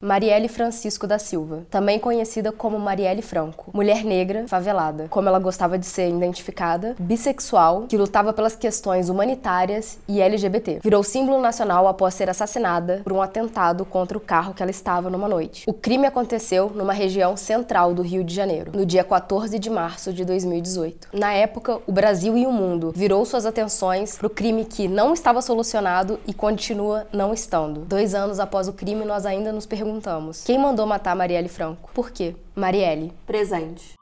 Marielle 0.00 0.46
Francisco 0.46 1.08
da 1.08 1.18
Silva, 1.18 1.66
também 1.68 1.98
conhecida 1.98 2.52
como 2.52 2.78
Marielle 2.78 3.20
Franco, 3.20 3.72
mulher 3.74 4.04
negra, 4.04 4.46
favelada, 4.46 5.08
como 5.10 5.28
ela 5.28 5.40
gostava 5.40 5.76
de 5.76 5.86
ser 5.86 6.08
identificada, 6.08 6.94
bissexual, 7.00 7.86
que 7.88 7.96
lutava 7.96 8.32
pelas 8.32 8.54
questões 8.54 9.08
humanitárias 9.08 9.98
e 10.06 10.20
LGBT. 10.20 10.78
Virou 10.84 11.02
símbolo 11.02 11.40
nacional 11.40 11.88
após 11.88 12.14
ser 12.14 12.30
assassinada 12.30 13.00
por 13.02 13.12
um 13.12 13.20
atentado 13.20 13.84
contra 13.84 14.16
o 14.16 14.20
carro 14.20 14.54
que 14.54 14.62
ela 14.62 14.70
estava 14.70 15.10
numa 15.10 15.26
noite. 15.26 15.64
O 15.66 15.74
crime 15.74 16.06
aconteceu 16.06 16.70
numa 16.72 16.92
região 16.92 17.36
central 17.36 17.92
do 17.92 18.02
Rio 18.02 18.22
de 18.22 18.32
Janeiro, 18.32 18.70
no 18.72 18.86
dia 18.86 19.02
14 19.02 19.58
de 19.58 19.68
março 19.68 20.12
de 20.12 20.24
2018. 20.24 21.08
Na 21.12 21.32
época, 21.32 21.80
o 21.88 21.90
Brasil 21.90 22.38
e 22.38 22.46
o 22.46 22.52
mundo 22.52 22.92
virou 22.94 23.24
suas 23.24 23.44
atenções 23.44 24.16
para 24.16 24.28
o 24.28 24.30
crime 24.30 24.64
que 24.64 24.86
não 24.86 25.12
estava 25.12 25.42
solucionado 25.42 26.20
e 26.24 26.32
continua 26.32 27.08
não 27.12 27.34
estando. 27.34 27.80
Dois 27.80 28.14
anos 28.14 28.38
após 28.38 28.68
o 28.68 28.72
crime, 28.72 29.04
nós 29.04 29.26
ainda 29.26 29.50
nos 29.50 29.66
perguntamos 29.66 29.87
perguntamos: 29.88 30.44
quem 30.44 30.58
mandou 30.58 30.86
matar 30.86 31.16
Marielle 31.16 31.48
Franco? 31.48 31.90
Por 31.94 32.10
quê? 32.10 32.36
Marielle. 32.54 33.12
Presente. 33.26 33.94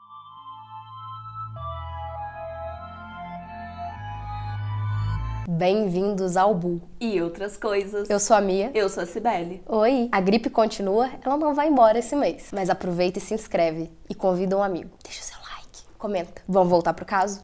Bem-vindos 5.49 6.35
ao 6.35 6.53
Bu. 6.53 6.81
E 6.99 7.21
outras 7.21 7.55
coisas. 7.55 8.09
Eu 8.09 8.19
sou 8.19 8.35
a 8.35 8.41
Mia. 8.41 8.69
Eu 8.73 8.89
sou 8.89 9.01
a 9.01 9.05
Cibele. 9.05 9.63
Oi. 9.65 10.09
A 10.11 10.19
gripe 10.19 10.49
continua, 10.49 11.09
ela 11.23 11.37
não 11.37 11.55
vai 11.55 11.69
embora 11.69 11.97
esse 11.97 12.15
mês. 12.17 12.49
Mas 12.51 12.69
aproveita 12.69 13.17
e 13.17 13.21
se 13.21 13.33
inscreve. 13.33 13.89
E 14.09 14.13
convida 14.13 14.57
um 14.57 14.61
amigo. 14.61 14.89
Deixa 15.01 15.21
o 15.21 15.23
seu 15.23 15.37
like. 15.55 15.83
Comenta. 15.97 16.41
Vamos 16.47 16.69
voltar 16.69 16.93
pro 16.93 17.05
caso? 17.05 17.39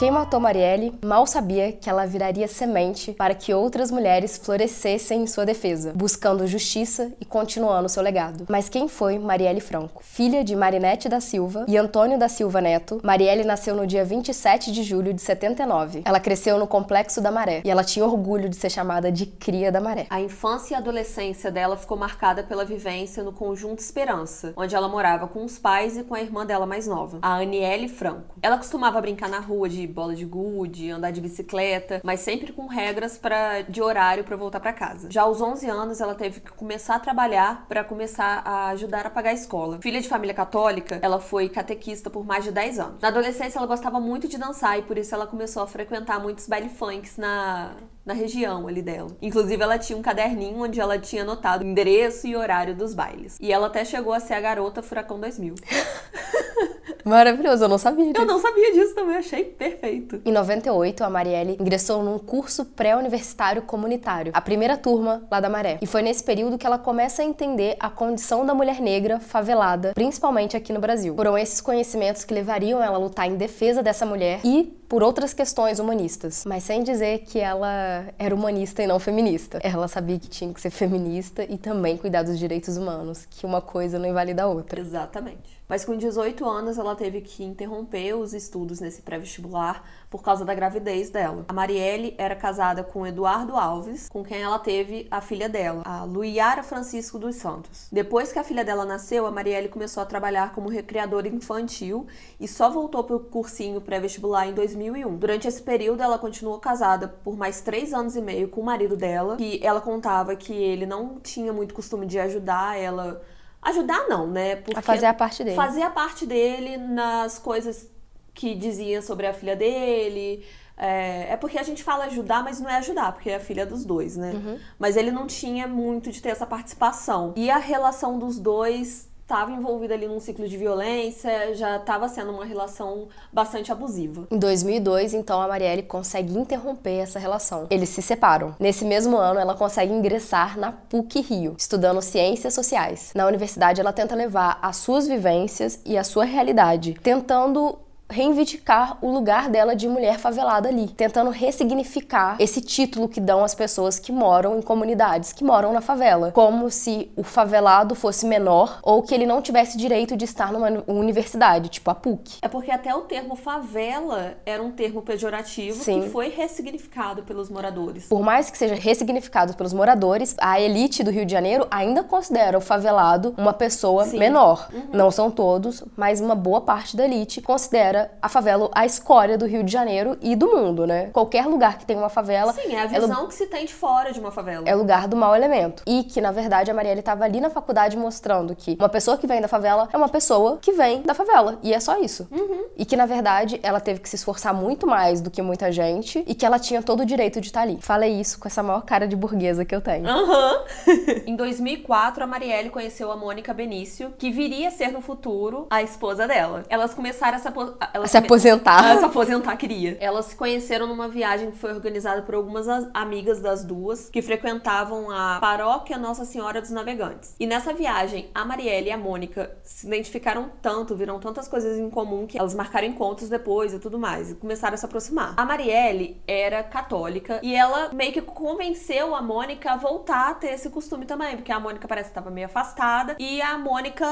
Quem 0.00 0.10
matou 0.10 0.40
Marielle 0.40 0.94
mal 1.04 1.26
sabia 1.26 1.72
que 1.72 1.90
ela 1.90 2.06
viraria 2.06 2.48
semente 2.48 3.12
para 3.12 3.34
que 3.34 3.52
outras 3.52 3.90
mulheres 3.90 4.38
florescessem 4.38 5.24
em 5.24 5.26
sua 5.26 5.44
defesa, 5.44 5.92
buscando 5.94 6.46
justiça 6.46 7.12
e 7.20 7.24
continuando 7.26 7.86
seu 7.86 8.02
legado. 8.02 8.46
Mas 8.48 8.70
quem 8.70 8.88
foi 8.88 9.18
Marielle 9.18 9.60
Franco? 9.60 10.02
Filha 10.02 10.42
de 10.42 10.56
Marinete 10.56 11.06
da 11.06 11.20
Silva 11.20 11.66
e 11.68 11.76
Antônio 11.76 12.18
da 12.18 12.30
Silva 12.30 12.62
Neto, 12.62 12.98
Marielle 13.04 13.44
nasceu 13.44 13.76
no 13.76 13.86
dia 13.86 14.02
27 14.02 14.72
de 14.72 14.82
julho 14.82 15.12
de 15.12 15.20
79. 15.20 16.00
Ela 16.06 16.18
cresceu 16.18 16.58
no 16.58 16.66
Complexo 16.66 17.20
da 17.20 17.30
Maré 17.30 17.60
e 17.62 17.70
ela 17.70 17.84
tinha 17.84 18.06
orgulho 18.06 18.48
de 18.48 18.56
ser 18.56 18.70
chamada 18.70 19.12
de 19.12 19.26
cria 19.26 19.70
da 19.70 19.82
Maré. 19.82 20.06
A 20.08 20.18
infância 20.18 20.72
e 20.72 20.78
adolescência 20.78 21.50
dela 21.50 21.76
ficou 21.76 21.98
marcada 21.98 22.42
pela 22.42 22.64
vivência 22.64 23.22
no 23.22 23.34
Conjunto 23.34 23.80
Esperança, 23.80 24.54
onde 24.56 24.74
ela 24.74 24.88
morava 24.88 25.28
com 25.28 25.44
os 25.44 25.58
pais 25.58 25.98
e 25.98 26.04
com 26.04 26.14
a 26.14 26.22
irmã 26.22 26.46
dela 26.46 26.64
mais 26.64 26.86
nova, 26.86 27.18
a 27.20 27.34
Aniele 27.34 27.86
Franco. 27.86 28.36
Ela 28.40 28.56
costumava 28.56 28.98
brincar 28.98 29.28
na 29.28 29.40
rua 29.40 29.68
de 29.68 29.89
bola 29.90 30.14
de 30.14 30.24
gude, 30.24 30.90
andar 30.90 31.10
de 31.10 31.20
bicicleta, 31.20 32.00
mas 32.04 32.20
sempre 32.20 32.52
com 32.52 32.66
regras 32.66 33.18
para 33.18 33.62
de 33.62 33.82
horário 33.82 34.24
para 34.24 34.36
voltar 34.36 34.60
para 34.60 34.72
casa. 34.72 35.10
Já 35.10 35.22
aos 35.22 35.40
11 35.40 35.68
anos, 35.68 36.00
ela 36.00 36.14
teve 36.14 36.40
que 36.40 36.50
começar 36.52 36.96
a 36.96 37.00
trabalhar 37.00 37.66
para 37.68 37.84
começar 37.84 38.42
a 38.44 38.68
ajudar 38.68 39.06
a 39.06 39.10
pagar 39.10 39.30
a 39.30 39.34
escola. 39.34 39.78
Filha 39.82 40.00
de 40.00 40.08
família 40.08 40.34
católica, 40.34 40.98
ela 41.02 41.20
foi 41.20 41.48
catequista 41.48 42.10
por 42.10 42.24
mais 42.24 42.44
de 42.44 42.52
10 42.52 42.78
anos. 42.78 43.00
Na 43.00 43.08
adolescência, 43.08 43.58
ela 43.58 43.66
gostava 43.66 44.00
muito 44.00 44.28
de 44.28 44.38
dançar 44.38 44.78
e 44.78 44.82
por 44.82 44.96
isso 44.96 45.14
ela 45.14 45.26
começou 45.26 45.62
a 45.62 45.66
frequentar 45.66 46.20
muitos 46.20 46.46
baile 46.46 46.68
funks 46.68 47.16
na 47.16 47.72
na 48.04 48.14
região 48.14 48.66
ali 48.66 48.82
dela. 48.82 49.10
Inclusive, 49.20 49.62
ela 49.62 49.78
tinha 49.78 49.96
um 49.96 50.02
caderninho 50.02 50.62
onde 50.62 50.80
ela 50.80 50.98
tinha 50.98 51.22
anotado 51.22 51.64
endereço 51.64 52.26
e 52.26 52.34
horário 52.34 52.74
dos 52.74 52.94
bailes. 52.94 53.38
E 53.40 53.52
ela 53.52 53.68
até 53.68 53.84
chegou 53.84 54.12
a 54.12 54.20
ser 54.20 54.34
a 54.34 54.40
garota 54.40 54.82
Furacão 54.82 55.20
2000. 55.20 55.54
Maravilhoso, 57.04 57.64
eu 57.64 57.68
não 57.68 57.78
sabia 57.78 58.06
disso. 58.06 58.20
Eu 58.20 58.26
não 58.26 58.40
sabia 58.40 58.72
disso 58.72 58.94
também, 58.94 59.16
achei 59.16 59.44
perfeito. 59.44 60.20
Em 60.24 60.32
98, 60.32 61.02
a 61.04 61.10
Marielle 61.10 61.56
ingressou 61.60 62.02
num 62.02 62.18
curso 62.18 62.64
pré-universitário 62.64 63.62
comunitário, 63.62 64.32
a 64.34 64.40
primeira 64.40 64.76
turma 64.76 65.22
lá 65.30 65.40
da 65.40 65.48
Maré. 65.48 65.78
E 65.80 65.86
foi 65.86 66.02
nesse 66.02 66.22
período 66.22 66.58
que 66.58 66.66
ela 66.66 66.78
começa 66.78 67.22
a 67.22 67.24
entender 67.24 67.76
a 67.78 67.90
condição 67.90 68.44
da 68.44 68.54
mulher 68.54 68.80
negra 68.80 69.20
favelada, 69.20 69.92
principalmente 69.94 70.56
aqui 70.56 70.72
no 70.72 70.80
Brasil. 70.80 71.14
Foram 71.14 71.36
esses 71.36 71.60
conhecimentos 71.60 72.24
que 72.24 72.34
levariam 72.34 72.82
ela 72.82 72.96
a 72.96 73.00
lutar 73.00 73.26
em 73.26 73.36
defesa 73.36 73.82
dessa 73.82 74.04
mulher 74.04 74.40
e 74.44 74.76
por 74.90 75.04
outras 75.04 75.32
questões 75.32 75.78
humanistas, 75.78 76.44
mas 76.44 76.64
sem 76.64 76.82
dizer 76.82 77.18
que 77.20 77.38
ela 77.38 78.06
era 78.18 78.34
humanista 78.34 78.82
e 78.82 78.88
não 78.88 78.98
feminista. 78.98 79.60
Ela 79.62 79.86
sabia 79.86 80.18
que 80.18 80.28
tinha 80.28 80.52
que 80.52 80.60
ser 80.60 80.70
feminista 80.70 81.44
e 81.48 81.56
também 81.56 81.96
cuidar 81.96 82.24
dos 82.24 82.36
direitos 82.36 82.76
humanos, 82.76 83.24
que 83.24 83.46
uma 83.46 83.60
coisa 83.60 84.00
não 84.00 84.08
invalida 84.08 84.42
a 84.42 84.46
outra. 84.48 84.80
Exatamente. 84.80 85.60
Mas 85.68 85.84
com 85.84 85.96
18 85.96 86.44
anos 86.44 86.76
ela 86.76 86.89
teve 86.94 87.20
que 87.20 87.44
interromper 87.44 88.14
os 88.14 88.34
estudos 88.34 88.80
nesse 88.80 89.02
pré-vestibular 89.02 89.84
por 90.08 90.22
causa 90.22 90.44
da 90.44 90.54
gravidez 90.54 91.10
dela. 91.10 91.44
A 91.48 91.52
Marielle 91.52 92.14
era 92.18 92.34
casada 92.34 92.82
com 92.82 93.06
Eduardo 93.06 93.56
Alves, 93.56 94.08
com 94.08 94.24
quem 94.24 94.42
ela 94.42 94.58
teve 94.58 95.06
a 95.10 95.20
filha 95.20 95.48
dela, 95.48 95.82
a 95.84 96.04
Luiara 96.04 96.62
Francisco 96.62 97.18
dos 97.18 97.36
Santos. 97.36 97.86
Depois 97.92 98.32
que 98.32 98.38
a 98.38 98.44
filha 98.44 98.64
dela 98.64 98.84
nasceu, 98.84 99.26
a 99.26 99.30
Marielle 99.30 99.68
começou 99.68 100.02
a 100.02 100.06
trabalhar 100.06 100.52
como 100.52 100.68
recreadora 100.68 101.28
infantil 101.28 102.06
e 102.38 102.48
só 102.48 102.68
voltou 102.68 103.04
para 103.04 103.16
o 103.16 103.20
cursinho 103.20 103.80
pré-vestibular 103.80 104.48
em 104.48 104.52
2001. 104.54 105.16
Durante 105.16 105.46
esse 105.46 105.62
período, 105.62 106.02
ela 106.02 106.18
continuou 106.18 106.58
casada 106.58 107.06
por 107.08 107.36
mais 107.36 107.60
três 107.60 107.94
anos 107.94 108.16
e 108.16 108.20
meio 108.20 108.48
com 108.48 108.60
o 108.60 108.64
marido 108.64 108.96
dela, 108.96 109.36
que 109.36 109.60
ela 109.62 109.80
contava 109.80 110.34
que 110.34 110.52
ele 110.52 110.86
não 110.86 111.20
tinha 111.20 111.52
muito 111.52 111.74
costume 111.74 112.06
de 112.06 112.18
ajudar 112.18 112.78
ela 112.78 113.22
Ajudar 113.62 114.08
não, 114.08 114.26
né? 114.26 114.56
Porque 114.56 114.78
a 114.78 114.82
fazer 114.82 115.06
a 115.06 115.14
parte 115.14 115.44
dele. 115.44 115.56
Fazer 115.56 115.82
a 115.82 115.90
parte 115.90 116.26
dele 116.26 116.76
nas 116.76 117.38
coisas 117.38 117.88
que 118.32 118.54
dizia 118.54 119.02
sobre 119.02 119.26
a 119.26 119.34
filha 119.34 119.54
dele. 119.54 120.46
É, 120.76 121.32
é, 121.32 121.36
porque 121.36 121.58
a 121.58 121.62
gente 121.62 121.84
fala 121.84 122.04
ajudar, 122.04 122.42
mas 122.42 122.58
não 122.58 122.70
é 122.70 122.76
ajudar, 122.76 123.12
porque 123.12 123.28
é 123.28 123.36
a 123.36 123.40
filha 123.40 123.66
dos 123.66 123.84
dois, 123.84 124.16
né? 124.16 124.32
Uhum. 124.32 124.58
Mas 124.78 124.96
ele 124.96 125.10
não 125.10 125.26
tinha 125.26 125.68
muito 125.68 126.10
de 126.10 126.22
ter 126.22 126.30
essa 126.30 126.46
participação. 126.46 127.34
E 127.36 127.50
a 127.50 127.58
relação 127.58 128.18
dos 128.18 128.38
dois 128.38 129.09
estava 129.30 129.52
envolvida 129.52 129.94
ali 129.94 130.08
num 130.08 130.18
ciclo 130.18 130.48
de 130.48 130.56
violência, 130.56 131.54
já 131.54 131.76
estava 131.76 132.08
sendo 132.08 132.32
uma 132.32 132.44
relação 132.44 133.06
bastante 133.32 133.70
abusiva. 133.70 134.26
Em 134.28 134.36
2002, 134.36 135.14
então, 135.14 135.40
a 135.40 135.46
Marielle 135.46 135.84
consegue 135.84 136.36
interromper 136.36 136.98
essa 136.98 137.18
relação. 137.20 137.68
Eles 137.70 137.90
se 137.90 138.02
separam. 138.02 138.56
Nesse 138.58 138.84
mesmo 138.84 139.16
ano, 139.16 139.38
ela 139.38 139.54
consegue 139.54 139.92
ingressar 139.92 140.58
na 140.58 140.72
PUC 140.72 141.20
Rio, 141.20 141.54
estudando 141.56 142.02
ciências 142.02 142.54
sociais. 142.54 143.12
Na 143.14 143.26
universidade, 143.26 143.80
ela 143.80 143.92
tenta 143.92 144.16
levar 144.16 144.58
as 144.60 144.78
suas 144.78 145.06
vivências 145.06 145.80
e 145.86 145.96
a 145.96 146.02
sua 146.02 146.24
realidade, 146.24 146.98
tentando 147.00 147.78
reivindicar 148.10 148.98
o 149.00 149.10
lugar 149.10 149.48
dela 149.48 149.74
de 149.74 149.88
mulher 149.88 150.18
favelada 150.18 150.68
ali, 150.68 150.88
tentando 150.88 151.30
ressignificar 151.30 152.36
esse 152.38 152.60
título 152.60 153.08
que 153.08 153.20
dão 153.20 153.44
as 153.44 153.54
pessoas 153.54 153.98
que 153.98 154.12
moram 154.12 154.58
em 154.58 154.62
comunidades, 154.62 155.32
que 155.32 155.44
moram 155.44 155.72
na 155.72 155.80
favela, 155.80 156.32
como 156.32 156.70
se 156.70 157.10
o 157.16 157.22
favelado 157.22 157.94
fosse 157.94 158.26
menor 158.26 158.80
ou 158.82 159.02
que 159.02 159.14
ele 159.14 159.26
não 159.26 159.40
tivesse 159.40 159.78
direito 159.78 160.16
de 160.16 160.24
estar 160.24 160.52
numa 160.52 160.82
universidade, 160.86 161.68
tipo 161.68 161.90
a 161.90 161.94
PUC. 161.94 162.38
É 162.42 162.48
porque 162.48 162.70
até 162.70 162.94
o 162.94 163.02
termo 163.02 163.36
favela 163.36 164.34
era 164.44 164.62
um 164.62 164.70
termo 164.70 165.02
pejorativo 165.02 165.82
Sim. 165.82 166.02
que 166.02 166.10
foi 166.10 166.28
ressignificado 166.28 167.22
pelos 167.22 167.48
moradores. 167.48 168.06
Por 168.06 168.22
mais 168.22 168.50
que 168.50 168.58
seja 168.58 168.74
ressignificado 168.74 169.54
pelos 169.54 169.72
moradores, 169.72 170.34
a 170.38 170.60
elite 170.60 171.02
do 171.02 171.10
Rio 171.10 171.24
de 171.24 171.32
Janeiro 171.32 171.66
ainda 171.70 172.02
considera 172.02 172.58
o 172.58 172.60
favelado 172.60 173.34
uma 173.36 173.52
pessoa 173.52 174.04
Sim. 174.04 174.18
menor. 174.18 174.68
Uhum. 174.72 174.88
Não 174.92 175.10
são 175.10 175.30
todos, 175.30 175.84
mas 175.96 176.20
uma 176.20 176.34
boa 176.34 176.60
parte 176.60 176.96
da 176.96 177.04
elite 177.04 177.40
considera 177.40 177.99
considera 178.00 178.10
a 178.22 178.28
favela 178.28 178.70
a 178.72 178.86
escória 178.86 179.36
do 179.36 179.46
Rio 179.46 179.62
de 179.62 179.72
Janeiro 179.72 180.16
e 180.20 180.36
do 180.36 180.46
mundo, 180.48 180.86
né? 180.86 181.10
Qualquer 181.12 181.46
lugar 181.46 181.78
que 181.78 181.84
tem 181.84 181.96
uma 181.96 182.08
favela. 182.08 182.52
Sim, 182.52 182.74
é 182.74 182.82
a 182.82 182.86
visão 182.86 183.24
é 183.24 183.26
que 183.26 183.34
se 183.34 183.46
tem 183.46 183.66
de 183.66 183.74
fora 183.74 184.12
de 184.12 184.20
uma 184.20 184.30
favela. 184.30 184.68
É 184.68 184.74
lugar 184.74 185.08
do 185.08 185.16
mau 185.16 185.34
elemento. 185.34 185.82
E 185.86 186.04
que, 186.04 186.20
na 186.20 186.30
verdade, 186.30 186.70
a 186.70 186.74
Marielle 186.74 187.00
estava 187.00 187.24
ali 187.24 187.40
na 187.40 187.50
faculdade 187.50 187.96
mostrando 187.96 188.54
que 188.54 188.76
uma 188.78 188.88
pessoa 188.88 189.16
que 189.16 189.26
vem 189.26 189.40
da 189.40 189.48
favela 189.48 189.88
é 189.92 189.96
uma 189.96 190.08
pessoa 190.08 190.58
que 190.60 190.72
vem 190.72 191.02
da 191.02 191.14
favela. 191.14 191.58
E 191.62 191.74
é 191.74 191.80
só 191.80 191.98
isso. 191.98 192.28
Uhum. 192.30 192.66
E 192.76 192.84
que, 192.84 192.96
na 192.96 193.06
verdade, 193.06 193.58
ela 193.62 193.80
teve 193.80 194.00
que 194.00 194.08
se 194.08 194.16
esforçar 194.16 194.54
muito 194.54 194.86
mais 194.86 195.20
do 195.20 195.30
que 195.30 195.42
muita 195.42 195.72
gente 195.72 196.22
e 196.26 196.34
que 196.34 196.46
ela 196.46 196.58
tinha 196.58 196.82
todo 196.82 197.00
o 197.00 197.06
direito 197.06 197.40
de 197.40 197.48
estar 197.48 197.62
ali. 197.62 197.78
Falei 197.80 198.20
isso 198.20 198.38
com 198.38 198.46
essa 198.46 198.62
maior 198.62 198.82
cara 198.82 199.06
de 199.06 199.16
burguesa 199.16 199.64
que 199.64 199.74
eu 199.74 199.80
tenho. 199.80 200.08
Uhum. 200.08 200.64
em 201.26 201.36
2004, 201.36 202.22
a 202.22 202.26
Marielle 202.26 202.70
conheceu 202.70 203.10
a 203.10 203.16
Mônica 203.16 203.52
Benício, 203.52 204.12
que 204.18 204.30
viria 204.30 204.68
a 204.68 204.70
ser 204.70 204.92
no 204.92 205.00
futuro 205.00 205.66
a 205.70 205.82
esposa 205.82 206.26
dela. 206.26 206.64
Elas 206.68 206.94
começaram 206.94 207.36
essa 207.36 207.50
ela 207.92 208.06
se 208.06 208.16
aposentar. 208.16 208.84
Ela 208.84 208.98
se 208.98 209.04
aposentar 209.04 209.56
queria. 209.56 209.96
Elas 210.00 210.26
se 210.26 210.36
conheceram 210.36 210.86
numa 210.86 211.08
viagem 211.08 211.50
que 211.50 211.58
foi 211.58 211.72
organizada 211.72 212.22
por 212.22 212.34
algumas 212.34 212.66
amigas 212.94 213.40
das 213.40 213.64
duas 213.64 214.08
que 214.08 214.22
frequentavam 214.22 215.10
a 215.10 215.38
paróquia 215.40 215.98
Nossa 215.98 216.24
Senhora 216.24 216.60
dos 216.60 216.70
Navegantes. 216.70 217.34
E 217.38 217.46
nessa 217.46 217.72
viagem, 217.72 218.30
a 218.34 218.44
Marielle 218.44 218.88
e 218.88 218.92
a 218.92 218.98
Mônica 218.98 219.50
se 219.62 219.86
identificaram 219.86 220.50
tanto, 220.62 220.94
viram 220.94 221.18
tantas 221.18 221.48
coisas 221.48 221.78
em 221.78 221.90
comum 221.90 222.26
que 222.26 222.38
elas 222.38 222.54
marcaram 222.54 222.86
encontros 222.86 223.28
depois 223.28 223.72
e 223.72 223.78
tudo 223.78 223.98
mais 223.98 224.30
e 224.30 224.34
começaram 224.34 224.74
a 224.74 224.76
se 224.76 224.84
aproximar. 224.84 225.34
A 225.36 225.44
Marielle 225.44 226.20
era 226.26 226.62
católica 226.62 227.40
e 227.42 227.54
ela 227.54 227.90
meio 227.92 228.12
que 228.12 228.22
convenceu 228.22 229.14
a 229.14 229.22
Mônica 229.22 229.72
a 229.72 229.76
voltar 229.76 230.30
a 230.30 230.34
ter 230.34 230.52
esse 230.52 230.70
costume 230.70 231.06
também, 231.06 231.36
porque 231.36 231.52
a 231.52 231.60
Mônica 231.60 231.86
parece 231.86 232.08
que 232.08 232.12
estava 232.12 232.30
meio 232.30 232.46
afastada 232.46 233.16
e 233.18 233.40
a 233.40 233.58
Mônica 233.58 234.06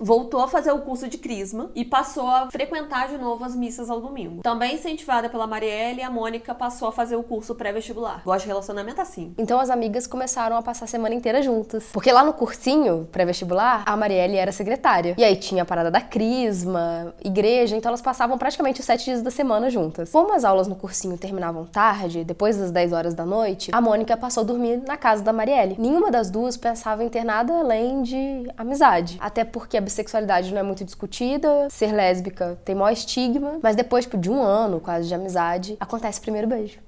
voltou 0.00 0.40
a 0.40 0.48
fazer 0.48 0.72
o 0.72 0.80
curso 0.80 1.08
de 1.08 1.18
crisma 1.18 1.70
e 1.74 1.84
passou 1.84 2.28
a 2.28 2.50
frequentar 2.50 3.08
de 3.16 3.22
novo 3.22 3.44
as 3.44 3.56
missas 3.56 3.88
ao 3.90 4.00
domingo. 4.00 4.42
Também 4.42 4.74
incentivada 4.74 5.28
pela 5.28 5.46
Marielle, 5.46 6.02
a 6.02 6.10
Mônica 6.10 6.54
passou 6.54 6.88
a 6.88 6.92
fazer 6.92 7.16
o 7.16 7.22
curso 7.22 7.54
pré-vestibular. 7.54 8.22
Gosto 8.24 8.42
de 8.42 8.48
relacionamento 8.48 9.00
assim. 9.00 9.34
Então 9.38 9.58
as 9.58 9.70
amigas 9.70 10.06
começaram 10.06 10.56
a 10.56 10.62
passar 10.62 10.84
a 10.84 10.88
semana 10.88 11.14
inteira 11.14 11.42
juntas. 11.42 11.84
Porque 11.92 12.12
lá 12.12 12.22
no 12.22 12.32
cursinho 12.32 13.08
pré-vestibular, 13.10 13.82
a 13.86 13.96
Marielle 13.96 14.36
era 14.36 14.52
secretária. 14.52 15.14
E 15.16 15.24
aí 15.24 15.36
tinha 15.36 15.62
a 15.62 15.66
parada 15.66 15.90
da 15.90 16.00
crisma, 16.00 17.14
igreja, 17.24 17.76
então 17.76 17.88
elas 17.88 18.02
passavam 18.02 18.36
praticamente 18.36 18.80
os 18.80 18.86
sete 18.86 19.06
dias 19.06 19.22
da 19.22 19.30
semana 19.30 19.70
juntas. 19.70 20.10
Como 20.10 20.34
as 20.34 20.44
aulas 20.44 20.68
no 20.68 20.76
cursinho 20.76 21.16
terminavam 21.16 21.64
tarde, 21.64 22.24
depois 22.24 22.56
das 22.56 22.70
10 22.70 22.92
horas 22.92 23.14
da 23.14 23.24
noite, 23.24 23.70
a 23.72 23.80
Mônica 23.80 24.16
passou 24.16 24.42
a 24.42 24.46
dormir 24.46 24.82
na 24.86 24.96
casa 24.96 25.22
da 25.22 25.32
Marielle. 25.32 25.76
Nenhuma 25.78 26.10
das 26.10 26.30
duas 26.30 26.56
pensava 26.56 27.02
em 27.02 27.08
ter 27.08 27.24
nada 27.24 27.58
além 27.58 28.02
de 28.02 28.50
amizade. 28.56 29.16
Até 29.20 29.44
porque 29.44 29.76
a 29.76 29.80
bissexualidade 29.80 30.52
não 30.52 30.60
é 30.60 30.62
muito 30.62 30.84
discutida, 30.84 31.68
ser 31.70 31.92
lésbica 31.92 32.58
tem 32.64 32.74
maior 32.74 32.92
estigma, 32.96 33.58
mas 33.62 33.76
depois 33.76 34.04
tipo, 34.04 34.18
de 34.18 34.30
um 34.30 34.42
ano 34.42 34.80
quase 34.80 35.08
de 35.08 35.14
amizade, 35.14 35.76
acontece 35.80 36.18
o 36.18 36.22
primeiro 36.22 36.48
beijo. 36.48 36.78